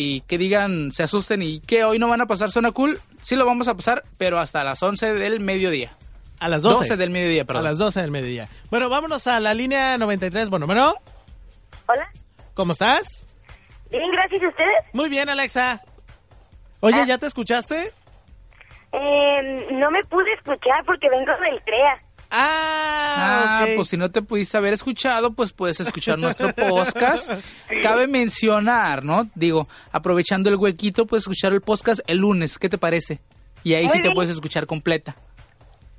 [0.00, 3.00] y que digan, se asusten y que hoy no van a pasar Zona Cool.
[3.24, 5.96] Sí lo vamos a pasar, pero hasta las 11 del mediodía.
[6.38, 6.84] A las 12.
[6.84, 7.66] 12 del mediodía, perdón.
[7.66, 8.48] A las 12 del mediodía.
[8.70, 10.50] Bueno, vámonos a la línea 93.
[10.50, 10.94] Bueno, bueno,
[11.86, 12.08] Hola.
[12.54, 13.26] ¿cómo estás?
[13.90, 14.82] Bien, gracias a ustedes.
[14.92, 15.82] Muy bien, Alexa.
[16.78, 17.06] Oye, Ah.
[17.08, 17.92] ¿ya te escuchaste?
[18.92, 22.02] Eh, no me pude escuchar porque vengo del CREA.
[22.30, 23.76] Ah, Ah, ok.
[23.76, 27.30] pues si no te pudiste haber escuchado, pues puedes escuchar nuestro podcast.
[27.82, 29.28] Cabe mencionar, ¿no?
[29.34, 32.58] Digo, aprovechando el huequito, puedes escuchar el podcast el lunes.
[32.58, 33.18] ¿Qué te parece?
[33.64, 35.16] Y ahí Muy sí te puedes escuchar completa.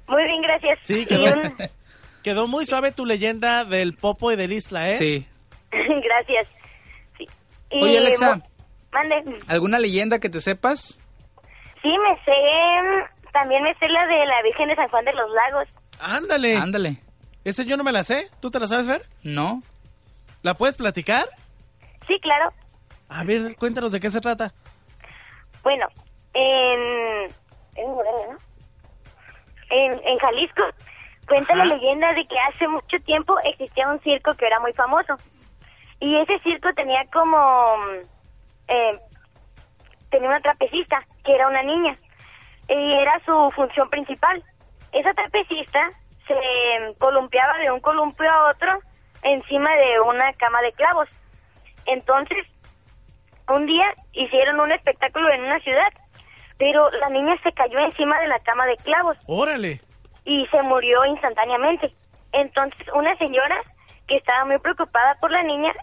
[0.08, 0.80] Muy bien, gracias.
[0.84, 1.56] Sí, quedó, un-
[2.24, 4.98] quedó muy suave tu leyenda del Popo y del Isla, ¿eh?
[4.98, 5.26] Sí.
[5.72, 6.48] gracias.
[7.18, 7.28] Sí.
[7.72, 8.42] Y Oye, Alexa.
[8.92, 9.38] Mande.
[9.48, 10.98] ¿Alguna leyenda que te sepas?
[11.82, 12.32] Sí, me sé.
[13.34, 15.68] También me sé la de la Virgen de San Juan de los Lagos.
[16.00, 16.56] Ándale.
[16.58, 16.98] Ándale.
[17.44, 18.30] Ese yo no me la sé.
[18.42, 19.02] ¿Tú te la sabes ver?
[19.24, 19.62] ¿No?
[20.42, 21.28] ¿La puedes platicar?
[22.08, 22.52] Sí, claro.
[23.10, 24.54] A ver, cuéntanos de qué se trata.
[25.64, 25.88] Bueno,
[26.34, 27.30] en...
[27.76, 28.38] En Morelia, ¿no?
[29.70, 30.64] En, en Jalisco.
[31.28, 35.16] Cuenta la leyenda de que hace mucho tiempo existía un circo que era muy famoso.
[36.00, 37.78] Y ese circo tenía como...
[37.78, 38.08] mm,
[38.70, 39.00] eh,
[40.10, 41.98] tenía una trapecista, que era una niña.
[42.68, 44.44] Y era su función principal.
[44.92, 45.90] Esa trapecista
[46.28, 46.36] se
[46.98, 48.80] columpiaba de un columpio a otro
[49.24, 51.10] encima de una cama de clavos.
[51.86, 52.46] Entonces,
[53.50, 55.90] un día hicieron un espectáculo en una ciudad,
[56.58, 59.82] pero la niña se cayó encima de la cama de clavos Órale.
[60.26, 61.94] y se murió instantáneamente.
[62.32, 63.60] Entonces una señora
[64.08, 65.74] que estaba muy preocupada por la niña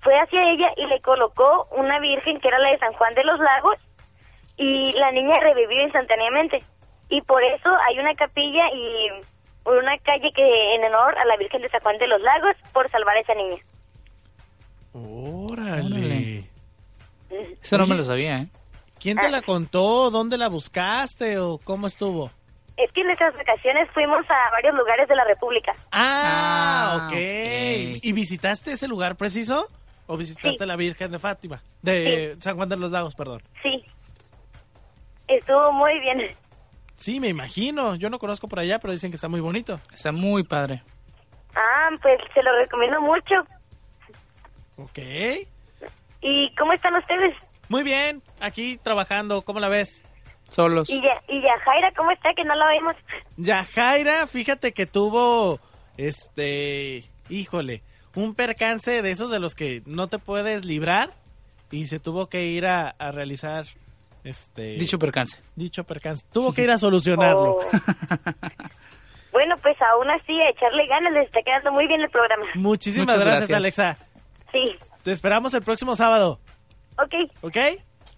[0.00, 3.24] fue hacia ella y le colocó una virgen que era la de San Juan de
[3.24, 3.76] los Lagos
[4.56, 6.62] y la niña revivió instantáneamente.
[7.10, 9.10] Y por eso hay una capilla y
[9.68, 12.90] una calle que en honor a la Virgen de San Juan de los Lagos por
[12.90, 13.56] salvar a esa niña.
[14.92, 16.48] Órale.
[17.62, 18.48] Eso no me lo sabía, ¿eh?
[19.00, 20.10] ¿Quién te la contó?
[20.10, 22.30] ¿Dónde la buscaste o cómo estuvo?
[22.76, 25.72] Es que en nuestras vacaciones fuimos a varios lugares de la República.
[25.92, 27.12] Ah, Ah, ok.
[27.12, 27.14] ok.
[28.02, 29.68] ¿Y visitaste ese lugar preciso?
[30.06, 30.66] ¿O visitaste Sí.
[30.66, 31.62] la Virgen de Fátima?
[31.82, 33.42] De San Juan de los Lagos, perdón.
[33.62, 33.84] Sí.
[35.28, 36.18] Estuvo muy bien.
[36.96, 37.96] Sí, me imagino.
[37.96, 39.80] Yo no conozco por allá, pero dicen que está muy bonito.
[39.92, 40.82] Está muy padre.
[41.54, 43.34] Ah, pues se lo recomiendo mucho.
[44.76, 44.98] Ok.
[46.20, 47.36] ¿Y cómo están ustedes?
[47.68, 48.22] Muy bien.
[48.40, 49.42] Aquí trabajando.
[49.42, 50.04] ¿Cómo la ves?
[50.48, 50.88] Solos.
[50.88, 52.32] ¿Y, ya, y Yajaira cómo está?
[52.34, 52.94] Que no la vemos.
[53.36, 55.58] Yajaira, fíjate que tuvo,
[55.96, 57.82] este, híjole,
[58.14, 61.12] un percance de esos de los que no te puedes librar
[61.70, 63.66] y se tuvo que ir a, a realizar,
[64.24, 64.62] este...
[64.74, 65.38] Dicho percance.
[65.54, 66.26] Dicho percance.
[66.32, 67.58] Tuvo que ir a solucionarlo.
[67.58, 67.60] Oh.
[69.34, 72.44] Bueno, pues aún así, a echarle ganas, les está quedando muy bien el programa.
[72.54, 73.58] Muchísimas gracias, gracias.
[73.58, 73.98] Alexa.
[74.52, 76.38] Sí, Te esperamos el próximo sábado,
[76.96, 77.56] ok, ¿ok?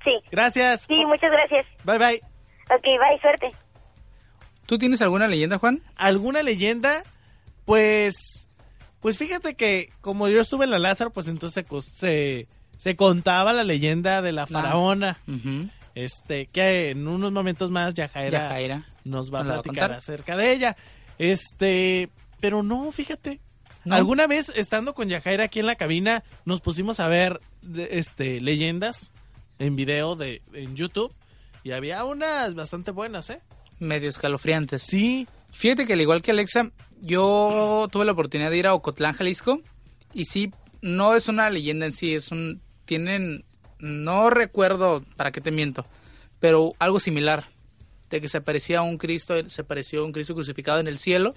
[0.05, 0.13] sí.
[0.31, 0.83] Gracias.
[0.83, 1.65] Sí, muchas gracias.
[1.85, 2.21] Bye, bye.
[2.69, 3.51] Ok, bye, suerte.
[4.67, 5.81] ¿Tú tienes alguna leyenda, Juan?
[5.97, 7.03] ¿Alguna leyenda?
[7.65, 8.47] Pues,
[9.01, 13.55] pues fíjate que como yo estuve en la Lázaro, pues entonces se, se, se contaba
[13.55, 15.19] la leyenda de la faraona.
[15.27, 15.71] Ujú.
[15.97, 19.63] Este, que en unos momentos más Yajaira, Yajaira nos va a nos la va a
[19.63, 20.77] platicar acerca de ella.
[21.19, 23.41] Este, pero no, fíjate.
[23.85, 23.97] ¿No?
[23.97, 27.41] Alguna vez estando con Yajaira aquí en la cabina, nos pusimos a ver
[27.91, 29.11] este leyendas
[29.59, 31.13] en video de en YouTube
[31.65, 33.41] y había unas bastante buenas, ¿eh?
[33.81, 34.83] Medio escalofriantes.
[34.83, 35.27] Sí,
[35.57, 36.71] Fíjate que al igual que Alexa,
[37.01, 39.63] yo tuve la oportunidad de ir a Ocotlán, Jalisco,
[40.13, 42.61] y sí, no es una leyenda en sí, es un...
[42.85, 43.46] Tienen...
[43.79, 45.85] No recuerdo, para qué te miento,
[46.41, 47.45] pero algo similar,
[48.11, 51.35] de que se aparecía un Cristo, se apareció un Cristo crucificado en el cielo,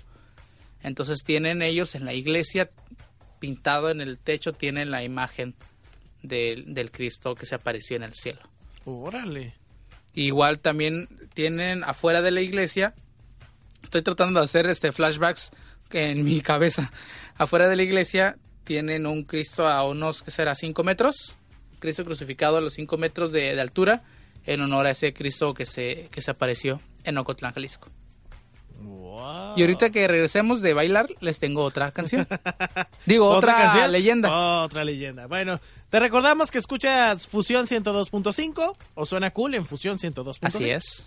[0.81, 2.69] entonces tienen ellos en la iglesia,
[3.39, 5.55] pintado en el techo, tienen la imagen
[6.21, 8.41] del, del Cristo que se apareció en el cielo.
[8.85, 9.53] órale.
[10.13, 12.93] Igual también tienen afuera de la iglesia.
[13.83, 15.51] Estoy tratando de hacer este flashbacks
[15.91, 16.91] en mi cabeza.
[17.37, 20.55] Afuera de la iglesia tienen un Cristo a unos, que será?
[20.55, 21.35] 5 metros.
[21.79, 24.03] Cristo crucificado a los 5 metros de, de altura
[24.45, 27.87] en honor a ese Cristo que se, que se apareció en Ocotlán, Jalisco.
[28.81, 29.57] Wow.
[29.57, 32.27] Y ahorita que regresemos de bailar, les tengo otra canción.
[33.05, 33.91] Digo, otra, canción?
[33.91, 34.63] leyenda.
[34.63, 35.27] Otra leyenda.
[35.27, 35.59] Bueno,
[35.89, 40.37] te recordamos que escuchas Fusión 102.5 o Suena Cool en Fusión 102.5.
[40.41, 41.03] Así es.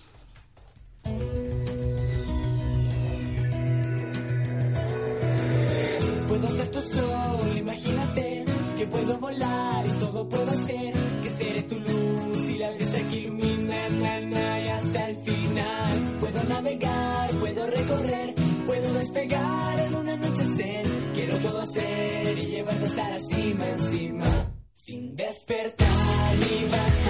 [21.62, 24.24] Hacer y llevarte hasta la cima encima.
[24.74, 25.88] Sin despertar
[26.38, 27.01] ni bajar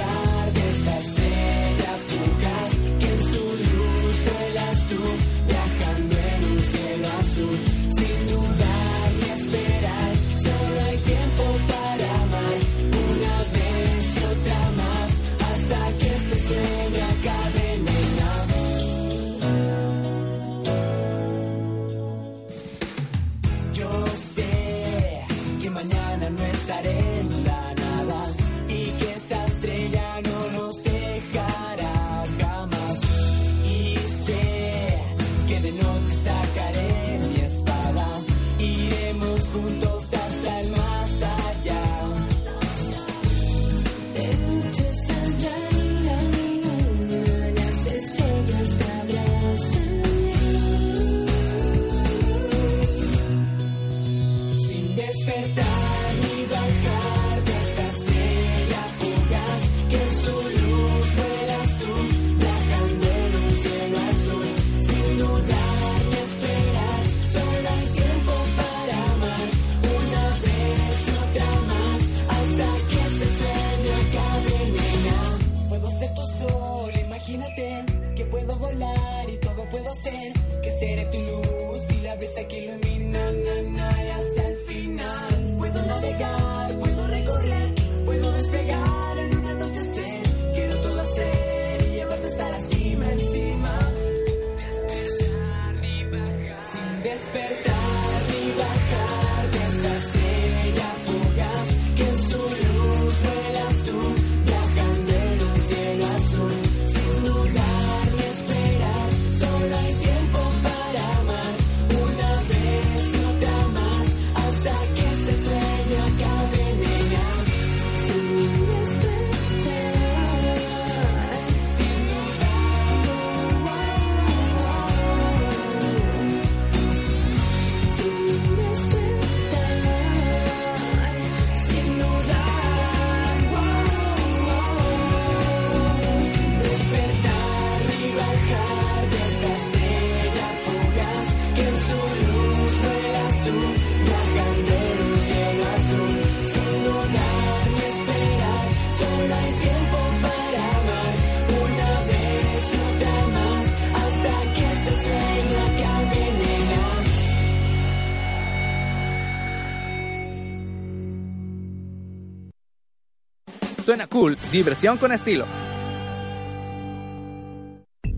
[163.92, 165.44] Suena cool, diversión con estilo.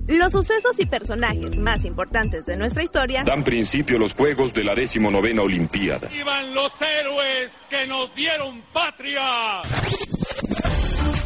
[0.06, 4.76] Los sucesos y personajes más importantes de nuestra historia Dan principio los Juegos de la
[4.76, 6.06] decimonovena Olimpiada.
[6.06, 9.62] ¡Vivan los héroes que nos dieron patria!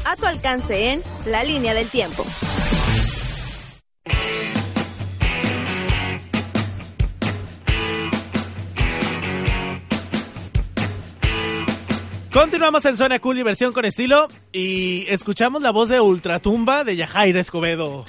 [0.07, 2.24] a tu alcance en La Línea del Tiempo.
[12.39, 17.41] Continuamos en Zona Cool Diversión con estilo y escuchamos la voz de Ultratumba de Yajaira
[17.41, 18.05] Escobedo.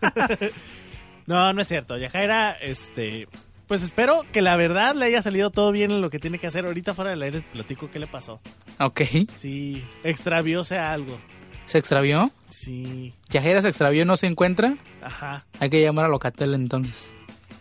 [1.26, 1.98] no, no es cierto.
[1.98, 3.28] Yajaira, este,
[3.66, 6.46] pues espero que la verdad le haya salido todo bien en lo que tiene que
[6.46, 6.64] hacer.
[6.64, 8.40] Ahorita fuera del aire te platico qué le pasó.
[8.78, 9.02] Ok.
[9.34, 11.20] Sí, extravióse algo.
[11.66, 12.30] ¿Se extravió?
[12.48, 13.12] Sí.
[13.28, 14.78] ¿Yajera se extravió no se encuentra?
[15.02, 15.44] Ajá.
[15.58, 17.10] Hay que llamar a Locatel entonces.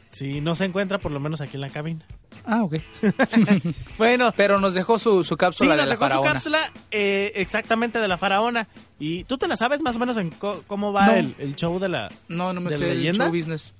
[0.07, 2.05] Sí, no se encuentra por lo menos aquí en la cabina.
[2.45, 2.75] Ah, ok.
[3.97, 6.32] Bueno, Pero nos dejó su, su sí, cápsula de nos la dejó su faraona.
[6.34, 8.67] cápsula eh, exactamente de la faraona.
[8.99, 11.13] ¿Y tú te la sabes más o menos en cómo va No.
[11.13, 13.25] el, el show de la, No, no me de sé la el leyenda?
[13.25, 13.73] show business.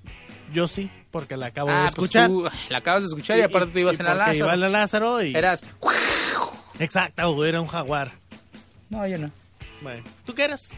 [0.54, 2.28] Yo sí, porque la acabo de Ah, pues escuchar.
[2.28, 4.38] tú la acabas de escuchar y, aparte tú ibas en la Lázaro.
[4.38, 5.36] iba en la Lázaro y...
[5.36, 5.64] Eras...
[6.80, 8.14] Exacto, era un jaguar.
[8.89, 9.30] No, yo no.
[9.82, 10.74] Bueno, ¿tú qué eres?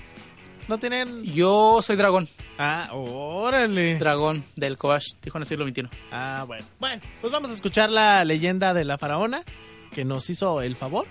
[0.68, 1.24] ¿No tienen...?
[1.24, 2.28] Yo soy dragón.
[2.58, 3.98] Ah, órale.
[3.98, 5.84] Dragón del Kovash, Tijuana siglo XXI.
[6.12, 6.64] Ah, bueno.
[6.80, 9.44] Bueno, pues vamos a escuchar la leyenda de la faraona
[9.92, 11.06] que nos hizo el favor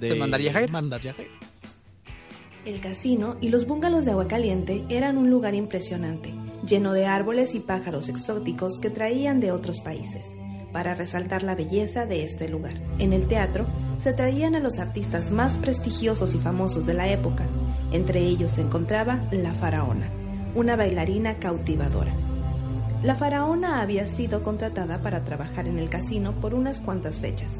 [0.00, 0.70] de, ¿De mandar Yajaira?
[0.72, 1.30] mandar Yajaira.
[2.64, 6.34] El casino y los bungalows de agua caliente eran un lugar impresionante,
[6.66, 10.26] lleno de árboles y pájaros exóticos que traían de otros países,
[10.72, 12.74] para resaltar la belleza de este lugar.
[12.98, 13.66] En el teatro
[14.00, 17.44] se traían a los artistas más prestigiosos y famosos de la época.
[17.92, 20.08] Entre ellos se encontraba la faraona,
[20.54, 22.12] una bailarina cautivadora.
[23.02, 27.50] La faraona había sido contratada para trabajar en el casino por unas cuantas fechas.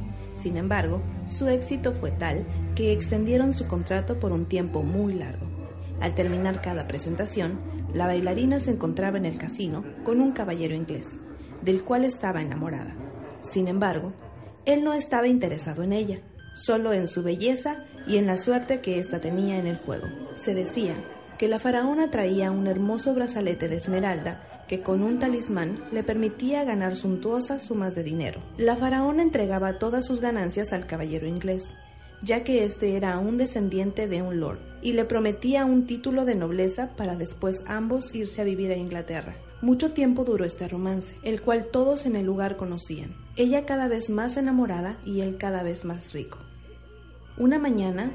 [0.40, 2.44] Sin embargo, su éxito fue tal
[2.74, 5.46] que extendieron su contrato por un tiempo muy largo.
[6.00, 7.58] Al terminar cada presentación,
[7.92, 11.06] la bailarina se encontraba en el casino con un caballero inglés,
[11.62, 12.94] del cual estaba enamorada.
[13.50, 14.12] Sin embargo,
[14.64, 16.20] él no estaba interesado en ella,
[16.54, 20.06] solo en su belleza y en la suerte que ésta tenía en el juego.
[20.34, 20.94] Se decía
[21.38, 26.64] que la faraona traía un hermoso brazalete de esmeralda que con un talismán le permitía
[26.64, 28.42] ganar suntuosas sumas de dinero.
[28.58, 31.64] La faraona entregaba todas sus ganancias al caballero inglés,
[32.22, 36.34] ya que éste era un descendiente de un lord, y le prometía un título de
[36.34, 39.34] nobleza para después ambos irse a vivir a Inglaterra.
[39.60, 44.08] Mucho tiempo duró este romance, el cual todos en el lugar conocían, ella cada vez
[44.08, 46.38] más enamorada y él cada vez más rico.
[47.36, 48.12] Una mañana,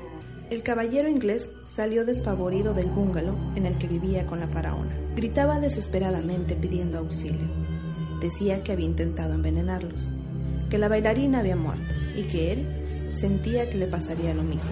[0.50, 4.96] el caballero inglés salió despavorido del bungalow en el que vivía con la faraona.
[5.16, 7.48] Gritaba desesperadamente pidiendo auxilio.
[8.22, 10.10] Decía que había intentado envenenarlos,
[10.70, 14.72] que la bailarina había muerto y que él sentía que le pasaría lo mismo.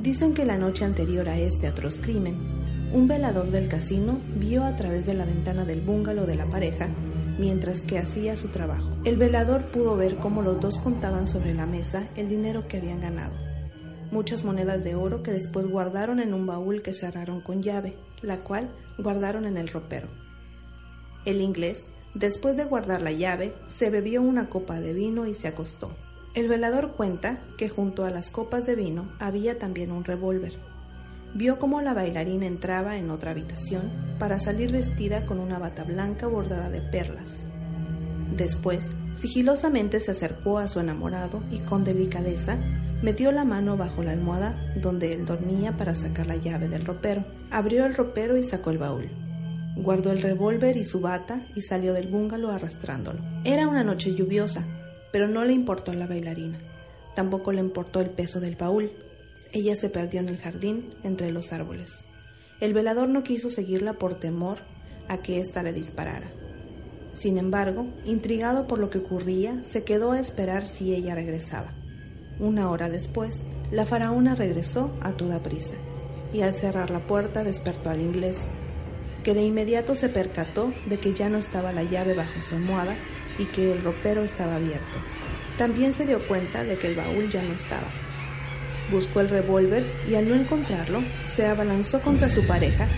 [0.00, 2.47] Dicen que la noche anterior a este atroz crimen,
[2.92, 6.88] un velador del casino vio a través de la ventana del bungalow de la pareja
[7.38, 8.90] mientras que hacía su trabajo.
[9.04, 13.00] El velador pudo ver cómo los dos contaban sobre la mesa el dinero que habían
[13.00, 13.34] ganado.
[14.10, 18.38] Muchas monedas de oro que después guardaron en un baúl que cerraron con llave, la
[18.38, 20.08] cual guardaron en el ropero.
[21.24, 21.84] El inglés,
[22.14, 25.94] después de guardar la llave, se bebió una copa de vino y se acostó.
[26.34, 30.58] El velador cuenta que junto a las copas de vino había también un revólver.
[31.38, 36.26] Vio cómo la bailarina entraba en otra habitación para salir vestida con una bata blanca
[36.26, 37.30] bordada de perlas.
[38.36, 38.80] Después,
[39.14, 42.58] sigilosamente se acercó a su enamorado y con delicadeza
[43.02, 47.24] metió la mano bajo la almohada donde él dormía para sacar la llave del ropero.
[47.52, 49.08] Abrió el ropero y sacó el baúl.
[49.76, 53.20] Guardó el revólver y su bata y salió del bungalow arrastrándolo.
[53.44, 54.66] Era una noche lluviosa,
[55.12, 56.58] pero no le importó la bailarina.
[57.14, 58.90] Tampoco le importó el peso del baúl.
[59.52, 62.04] Ella se perdió en el jardín entre los árboles.
[62.60, 64.58] El velador no quiso seguirla por temor
[65.08, 66.30] a que ésta le disparara.
[67.12, 71.72] Sin embargo, intrigado por lo que ocurría, se quedó a esperar si ella regresaba.
[72.38, 73.38] Una hora después,
[73.72, 75.74] la faraona regresó a toda prisa,
[76.32, 78.38] y al cerrar la puerta despertó al inglés,
[79.24, 82.96] que de inmediato se percató de que ya no estaba la llave bajo su almohada
[83.38, 84.98] y que el ropero estaba abierto.
[85.56, 87.90] También se dio cuenta de que el baúl ya no estaba.
[88.90, 91.00] Buscó el revólver y al no encontrarlo,
[91.34, 92.88] se abalanzó contra su pareja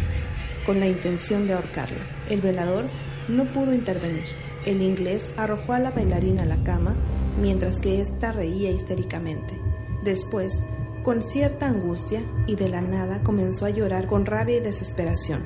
[0.67, 2.07] con la intención de ahorcarla.
[2.29, 2.87] El velador
[3.29, 4.25] no pudo intervenir.
[4.67, 6.95] El inglés arrojó a la bailarina a la cama
[7.41, 9.59] mientras que ésta reía histéricamente.
[10.05, 10.63] Después,
[11.03, 15.45] con cierta angustia y de la nada comenzó a llorar con rabia y desesperación,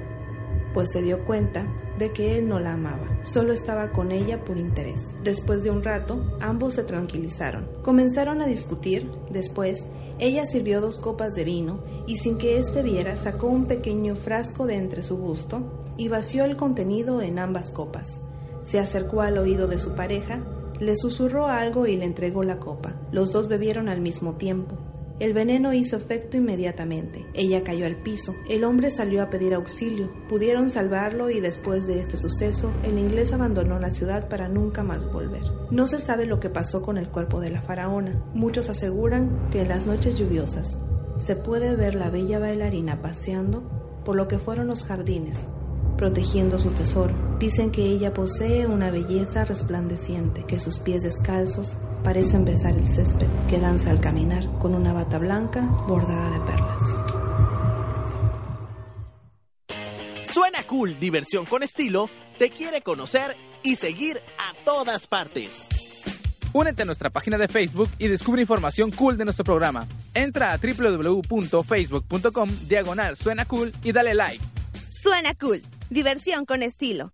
[0.73, 1.67] pues se dio cuenta
[1.99, 5.01] de que él no la amaba, solo estaba con ella por interés.
[5.23, 7.69] Después de un rato, ambos se tranquilizaron.
[7.83, 9.85] Comenzaron a discutir después
[10.19, 14.67] Ella sirvió dos copas de vino y sin que éste viera sacó un pequeño frasco
[14.67, 15.63] de entre su busto
[15.97, 18.21] y vació el contenido en ambas copas.
[18.63, 20.43] Se acercó al oído de su pareja,
[20.81, 22.95] le susurró algo y le entregó la copa.
[23.11, 24.77] Los dos bebieron al mismo tiempo.
[25.21, 27.25] El veneno hizo efecto inmediatamente.
[27.35, 28.35] Ella cayó al piso.
[28.49, 30.11] El hombre salió a pedir auxilio.
[30.29, 35.11] Pudieron salvarlo y después de este suceso, el inglés abandonó la ciudad para nunca más
[35.13, 35.43] volver.
[35.71, 38.25] No se sabe lo que pasó con el cuerpo de la faraona.
[38.35, 40.77] Muchos aseguran que en las noches lluviosas
[41.17, 43.63] se puede ver la bella bailarina paseando
[44.05, 45.37] por lo que fueron los jardines,
[45.97, 47.15] protegiendo su tesoro.
[47.39, 53.27] Dicen que ella posee una belleza resplandeciente, que sus pies descalzos parecen besar el césped
[53.49, 56.83] que danza al caminar con una bata blanca bordada de perlas.
[60.31, 65.69] Suena cool, diversión con estilo, te quiere conocer y seguir a todas partes.
[66.53, 69.89] Únete a nuestra página de Facebook y descubre información cool de nuestro programa.
[70.15, 74.45] Entra a www.facebook.com diagonal suena cool y dale like.
[74.91, 75.63] Suena cool.
[75.91, 77.13] Diversión con estilo.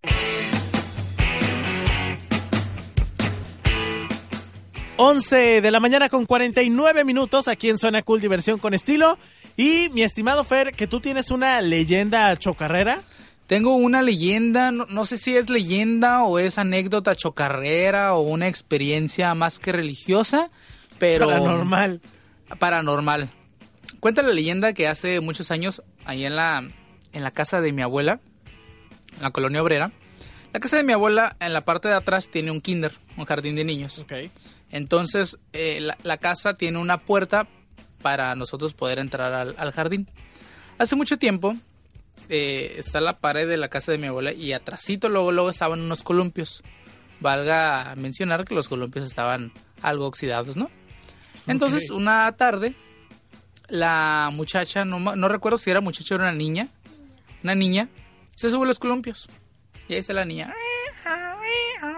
[5.03, 9.17] Once de la mañana con 49 minutos aquí en Suena Cool Diversión con Estilo.
[9.57, 13.01] Y mi estimado Fer, que tú tienes una leyenda chocarrera.
[13.47, 18.47] Tengo una leyenda, no, no sé si es leyenda o es anécdota chocarrera o una
[18.47, 20.51] experiencia más que religiosa,
[20.99, 21.29] pero...
[21.29, 22.03] Paranormal.
[22.59, 23.31] Paranormal.
[24.01, 26.63] Cuenta la leyenda que hace muchos años, ahí en la,
[27.15, 28.21] en la casa de mi abuela,
[29.17, 29.93] en la colonia obrera,
[30.53, 33.57] la casa de mi abuela en la parte de atrás tiene un kinder, un jardín
[33.57, 33.99] de niños.
[34.01, 34.13] Ok.
[34.71, 37.47] Entonces, eh, la, la casa tiene una puerta
[38.03, 40.09] para nosotros poder entrar al, al jardín.
[40.79, 41.55] Hace mucho tiempo
[42.29, 45.81] eh, está la pared de la casa de mi abuela y atrásito luego, luego estaban
[45.81, 46.63] unos columpios.
[47.21, 50.71] Valga mencionar que los columpios estaban algo oxidados, ¿no?
[51.47, 51.97] Entonces, Ok.
[51.99, 52.75] una tarde,
[53.69, 56.69] la muchacha, no, no recuerdo si era muchacha o era una niña,
[57.43, 57.89] una niña,
[58.37, 59.29] se sube a los columpios.
[59.91, 60.55] Y ahí está la niña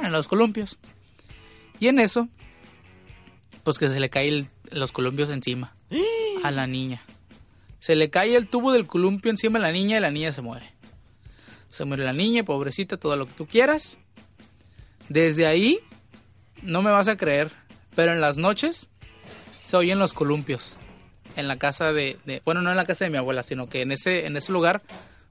[0.03, 0.79] en los columpios.
[1.79, 2.29] Y en eso,
[3.65, 5.75] pues que se le cae los columpios encima
[6.43, 7.03] a la niña.
[7.81, 10.41] Se le cae el tubo del columpio encima a la niña y la niña se
[10.41, 10.67] muere.
[11.71, 13.99] Se muere la niña, pobrecita, todo lo que tú quieras.
[15.09, 15.79] Desde ahí,
[16.63, 17.51] no me vas a creer,
[17.95, 18.89] pero en las noches
[19.65, 20.77] se oyen los columpios.
[21.37, 23.83] En la casa de, de- bueno, no en la casa de mi abuela, sino que
[23.83, 24.83] en ese, en ese lugar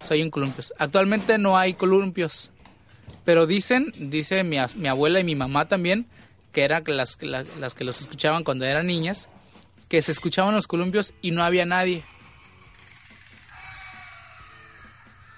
[0.03, 0.73] se oyen columpios.
[0.77, 2.50] Actualmente no hay columpios,
[3.25, 6.07] pero dicen, dice mi, abuela y mi mamá también,
[6.51, 9.29] que eran las, las, las que los escuchaban cuando eran niñas,
[9.87, 12.03] que se escuchaban los columpios y no había nadie.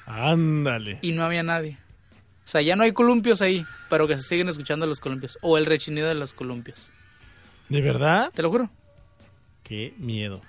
[0.05, 0.99] Ándale.
[1.01, 1.77] y no había nadie.
[2.45, 5.37] O sea, ya no hay columpios ahí, pero que se siguen escuchando los columpios.
[5.41, 6.91] O el rechinido de los columpios.
[7.69, 8.31] ¿De verdad?
[8.33, 8.69] Te lo juro.
[9.63, 10.41] Qué miedo.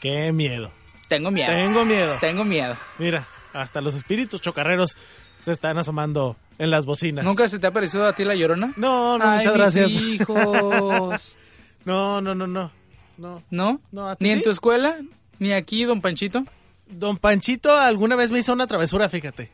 [0.00, 0.70] Qué miedo.
[1.08, 1.50] Tengo miedo.
[1.52, 2.16] Tengo miedo.
[2.20, 2.76] Tengo miedo.
[2.98, 4.96] Mira, hasta los espíritus chocarreros
[5.42, 7.24] se están asomando en las bocinas.
[7.24, 8.72] ¿Nunca se te ha parecido a ti la llorona?
[8.76, 9.90] No, no, Ay, muchas mis gracias.
[9.90, 11.36] hijos.
[11.84, 12.70] No, no, no, no.
[13.18, 13.42] No.
[13.50, 13.78] ¿No?
[13.92, 14.96] No, ¿a ti ¿Ni en tu escuela?
[15.38, 16.42] ¿Ni aquí, don Panchito?
[16.88, 19.50] Don Panchito alguna vez me hizo una travesura, fíjate.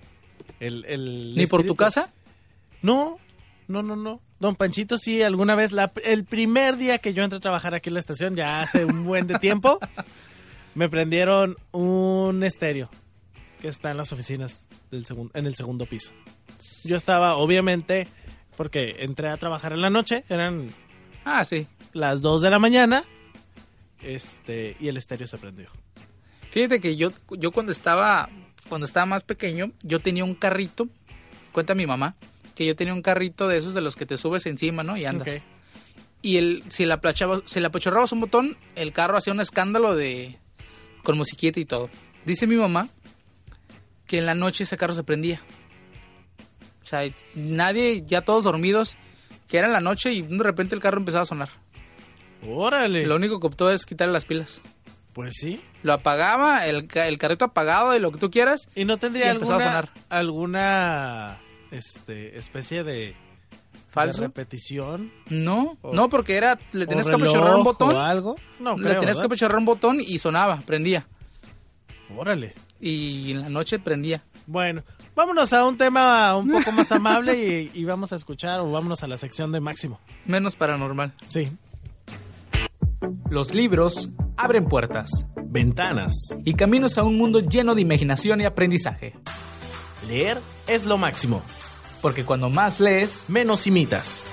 [0.60, 2.10] El, el ¿Ni por tu casa?
[2.82, 3.18] No,
[3.66, 4.20] no, no, no.
[4.38, 7.88] Don Panchito sí, alguna vez, la- el primer día que yo entré a trabajar aquí
[7.90, 9.80] en la estación, ya hace un buen de tiempo,
[10.76, 12.88] me prendieron un estéreo
[13.60, 16.12] que está en las oficinas del segun- en el segundo piso.
[16.84, 18.06] Yo estaba, obviamente,
[18.56, 20.68] porque entré a trabajar en la noche, eran
[21.24, 21.66] Ah, sí.
[21.92, 23.04] las 2 de la mañana,
[24.02, 25.68] este, y el estéreo se prendió.
[26.50, 27.08] Fíjate que yo,
[27.38, 28.28] yo cuando estaba
[28.68, 30.86] cuando estaba más pequeño, yo tenía un carrito,
[31.50, 32.14] cuenta mi mamá,
[32.54, 34.96] que yo tenía un carrito de esos de los que te subes encima, ¿no?
[34.96, 35.26] Y andas.
[36.22, 39.96] Y el, si le aplachabas- si le apachurrabas un botón, el carro hacía un escándalo
[39.96, 40.38] de
[41.02, 41.88] con musiquita y todo.
[42.24, 42.88] Dice mi mamá
[44.10, 45.40] que en la noche ese carro se prendía.
[46.82, 48.96] O sea, nadie, ya todos dormidos,
[49.46, 51.50] que era en la noche y de repente el carro empezaba a sonar.
[52.44, 53.06] Órale.
[53.06, 54.60] Lo único que optó es quitarle las pilas.
[55.12, 55.60] Pues sí.
[55.84, 58.66] Lo apagaba, el, el carrito apagado y lo que tú quieras.
[58.74, 59.90] ¿Y no tendría Y empezó a alguna, sonar.
[60.08, 61.38] alguna
[61.70, 63.14] este, especie de,
[63.90, 64.22] ¿Falso?
[64.22, 65.12] de repetición?
[65.28, 67.94] No, O- no, porque era, le tenías que apachurrar un botón.
[67.94, 68.34] o algo?
[68.58, 69.24] No, le creo, tenías que ¿verdad?
[69.26, 71.06] apachurrar un botón y sonaba, prendía.
[72.16, 72.54] Órale.
[72.80, 74.22] Y en la noche prendía.
[74.46, 74.82] Bueno,
[75.14, 79.02] vámonos a un tema un poco más amable y, y vamos a escuchar o vámonos
[79.02, 80.00] a la sección de Máximo.
[80.26, 81.12] Menos paranormal.
[81.28, 81.50] Sí.
[83.30, 86.36] Los libros abren puertas Ventanas.
[86.44, 89.14] y caminos a un mundo lleno de imaginación y aprendizaje.
[90.08, 91.42] Leer es lo máximo.
[92.00, 94.24] Porque cuando más lees, Menos imitas.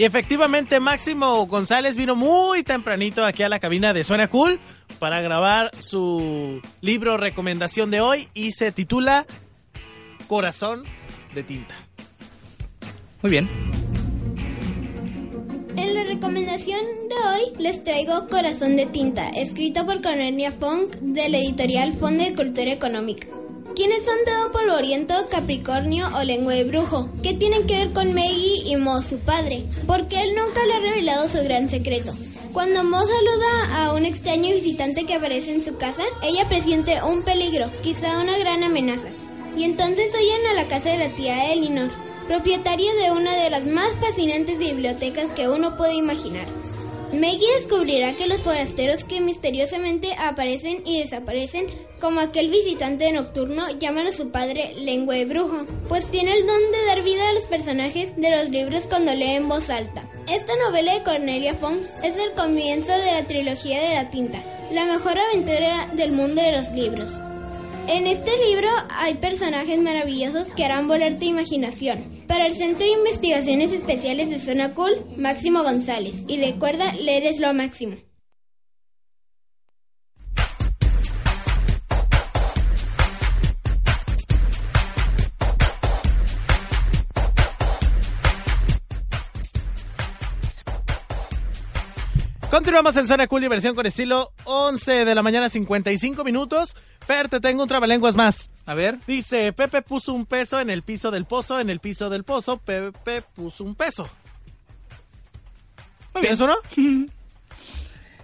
[0.00, 4.58] Y efectivamente Máximo González vino muy tempranito aquí a la cabina de Suena Cool
[4.98, 9.26] para grabar su libro recomendación de hoy y se titula
[10.26, 10.84] Corazón
[11.34, 11.74] de tinta.
[13.20, 13.50] Muy bien.
[15.76, 16.80] En la recomendación
[17.10, 22.24] de hoy les traigo Corazón de Tinta, escrito por Cornelia Funk de la editorial Fondo
[22.24, 23.26] de Cultura Económica.
[23.74, 27.08] ¿Quiénes son Dedo Polvoriento, Capricornio o Lengua de Brujo?
[27.22, 29.64] ¿Qué tienen que ver con Maggie y Mo, su padre?
[29.86, 32.12] Porque él nunca le ha revelado su gran secreto.
[32.52, 37.22] Cuando Mo saluda a un extraño visitante que aparece en su casa, ella presiente un
[37.22, 39.08] peligro, quizá una gran amenaza.
[39.56, 41.90] Y entonces oyen a la casa de la tía Elinor,
[42.26, 46.46] propietaria de una de las más fascinantes bibliotecas que uno puede imaginar.
[47.12, 51.66] Maggie descubrirá que los forasteros que misteriosamente aparecen y desaparecen,
[52.00, 56.72] como aquel visitante nocturno, llaman a su padre lengua de brujo, pues tiene el don
[56.72, 60.08] de dar vida a los personajes de los libros cuando lee en voz alta.
[60.28, 64.42] Esta novela de Cornelia Funk es el comienzo de la trilogía de la tinta,
[64.72, 67.12] la mejor aventura del mundo de los libros.
[67.86, 72.24] En este libro hay personajes maravillosos que harán volar tu imaginación.
[72.28, 76.14] Para el Centro de Investigaciones Especiales de Zona Cool, Máximo González.
[76.28, 77.96] Y recuerda, leer es lo máximo.
[92.50, 96.74] Continuamos en Zona Cool Diversión con estilo 11 de la mañana 55 minutos.
[97.06, 98.50] Fer, te tengo un trabalenguas más.
[98.66, 98.98] A ver.
[99.06, 102.56] Dice, Pepe puso un peso en el piso del pozo, en el piso del pozo,
[102.58, 104.08] Pepe puso un peso.
[106.12, 106.32] Muy bien.
[106.34, 106.56] ¿Eso no?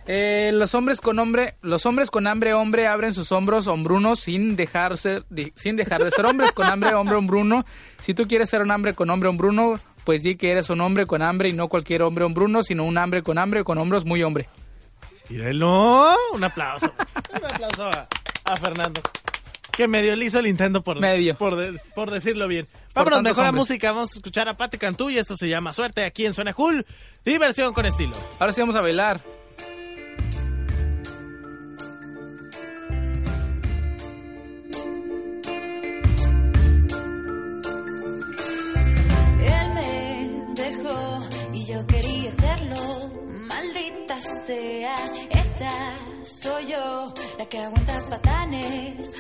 [0.09, 4.55] Eh, los hombres con hombre, los hombres con hambre hombre abren sus hombros hombrunos sin
[4.55, 7.64] dejarse, di- sin dejar de ser hombres con hambre hombre hombruno.
[7.99, 11.05] Si tú quieres ser un hombre con hombre hombruno, pues di que eres un hombre
[11.05, 14.23] con hambre y no cualquier hombre hombruno, sino un hambre con hambre con hombros muy
[14.23, 14.49] hombre.
[15.29, 16.15] Míralo.
[16.33, 16.91] Un aplauso.
[17.35, 18.07] un aplauso a,
[18.45, 19.01] a Fernando.
[19.73, 20.99] Que medio le hizo el intento por,
[21.39, 22.67] por, de- por decirlo bien.
[22.95, 23.69] Vámonos mejor a hombres.
[23.69, 23.93] música.
[23.93, 26.87] Vamos a escuchar a Pate Cantú y esto se llama Suerte aquí en Zona Cool.
[27.25, 28.13] Diversión con estilo.
[28.39, 29.21] Ahora sí vamos a bailar.
[47.49, 49.12] Que aguanta patanes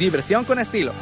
[0.00, 0.92] diversión con estilo.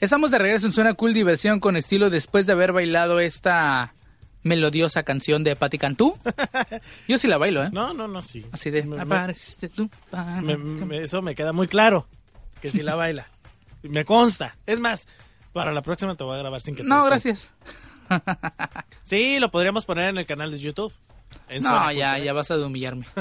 [0.00, 3.94] Estamos de regreso en Suena Cool Diversión con estilo después de haber bailado esta
[4.42, 6.18] melodiosa canción de Patti Cantú.
[7.08, 7.70] Yo sí la bailo, ¿eh?
[7.72, 8.44] No, no, no, sí.
[8.52, 9.88] Así de, Me- apareciste tú.
[10.10, 12.06] para- Me- me- eso me queda muy claro,
[12.60, 13.26] que sí la baila.
[13.82, 14.56] Me consta.
[14.66, 15.06] Es más,
[15.52, 17.52] para la próxima te voy a grabar sin que te No, des gracias.
[17.62, 17.93] cuenta.
[19.02, 20.92] Sí, lo podríamos poner en el canal de YouTube.
[21.48, 23.06] En No, ya, ya vas a de humillarme.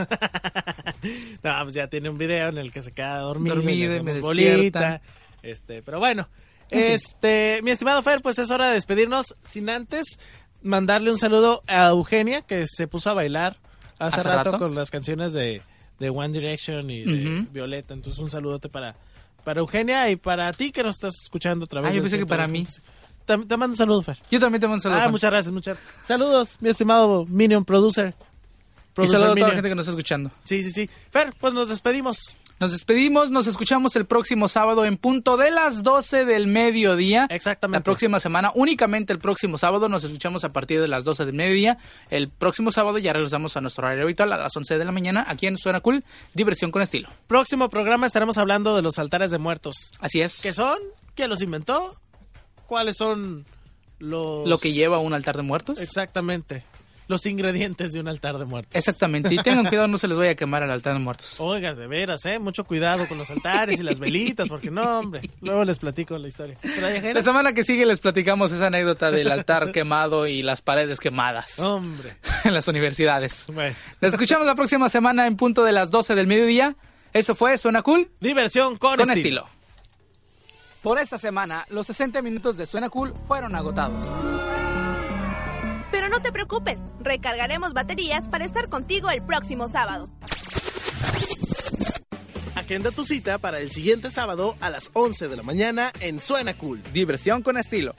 [1.44, 4.20] No, pues ya tiene un video en el que se queda dormido, Dormido y me
[4.22, 5.02] bolita.
[5.42, 6.30] Este, pero bueno,
[6.70, 10.20] este, mi estimado Fer, pues es hora de despedirnos sin antes
[10.62, 13.58] mandarle un saludo a Eugenia que se puso a bailar
[14.00, 14.58] hace, ¿Hace rato, rato?
[14.64, 15.62] con las canciones de,
[16.00, 17.48] de One Direction y de.
[17.52, 17.94] Violeta.
[17.94, 18.96] Entonces un saludote para
[19.44, 21.92] para Eugenia y para ti que nos estás escuchando otra vez.
[21.92, 22.66] Ah, yo pensé que para mí.
[23.26, 24.18] Te, te mando un saludo, Fer.
[24.30, 24.98] Yo también te mando un saludo.
[24.98, 25.12] Ah, Juan.
[25.12, 28.14] muchas gracias, muchas Saludos, mi estimado Minion Producer.
[28.18, 30.32] Y Producer saludo a toda la gente que nos está escuchando.
[30.44, 30.90] Sí, sí, sí.
[31.10, 32.38] Fer, pues nos despedimos.
[32.60, 37.26] Nos despedimos, nos escuchamos el próximo sábado en punto de las 12 del mediodía.
[37.30, 37.80] Exactamente.
[37.80, 41.36] La próxima semana, únicamente el próximo sábado, nos escuchamos a partir de las 12 del
[41.36, 41.78] mediodía.
[42.10, 45.26] El próximo sábado ya regresamos a nuestro horario habitual a las 11 de la mañana
[45.28, 46.04] aquí en Suena Cool,
[46.34, 47.10] diversión con estilo.
[47.28, 49.92] Próximo programa estaremos hablando de los altares de muertos.
[50.00, 50.40] Así es.
[50.42, 50.78] ¿Qué son?
[51.16, 51.98] ¿Quién los inventó?
[52.68, 53.46] ¿Cuáles son
[54.00, 54.48] los...
[54.48, 55.80] Lo que lleva a un altar de muertos.
[55.80, 56.64] Exactamente.
[57.08, 58.76] Los ingredientes de un altar de muertos.
[58.76, 59.34] Exactamente.
[59.34, 61.36] Y tengan cuidado, no se les vaya a quemar al altar de muertos.
[61.40, 62.40] Oiga, de veras, ¿eh?
[62.40, 65.22] Mucho cuidado con los altares y las velitas, porque no, hombre.
[65.42, 66.58] Luego les platico la historia.
[67.14, 71.60] La semana que sigue les platicamos esa anécdota del altar quemado y las paredes quemadas
[71.60, 72.16] Hombre.
[72.46, 73.48] en las universidades.
[73.54, 73.76] Bueno.
[74.00, 76.76] Nos escuchamos la próxima semana en punto de las 12 del mediodía.
[77.12, 79.46] Eso fue Suena Cool Diversión con, con estilo.
[79.46, 79.63] estilo.
[80.84, 84.04] Por esta semana, los 60 minutos de Suena Cool fueron agotados.
[85.92, 90.10] Pero no te preocupes, recargaremos baterías para estar contigo el próximo sábado.
[92.56, 96.54] Agenda tu cita para el siguiente sábado a las 11 de la mañana en Suena
[96.58, 96.84] Cool.
[96.92, 97.96] Diversión con estilo.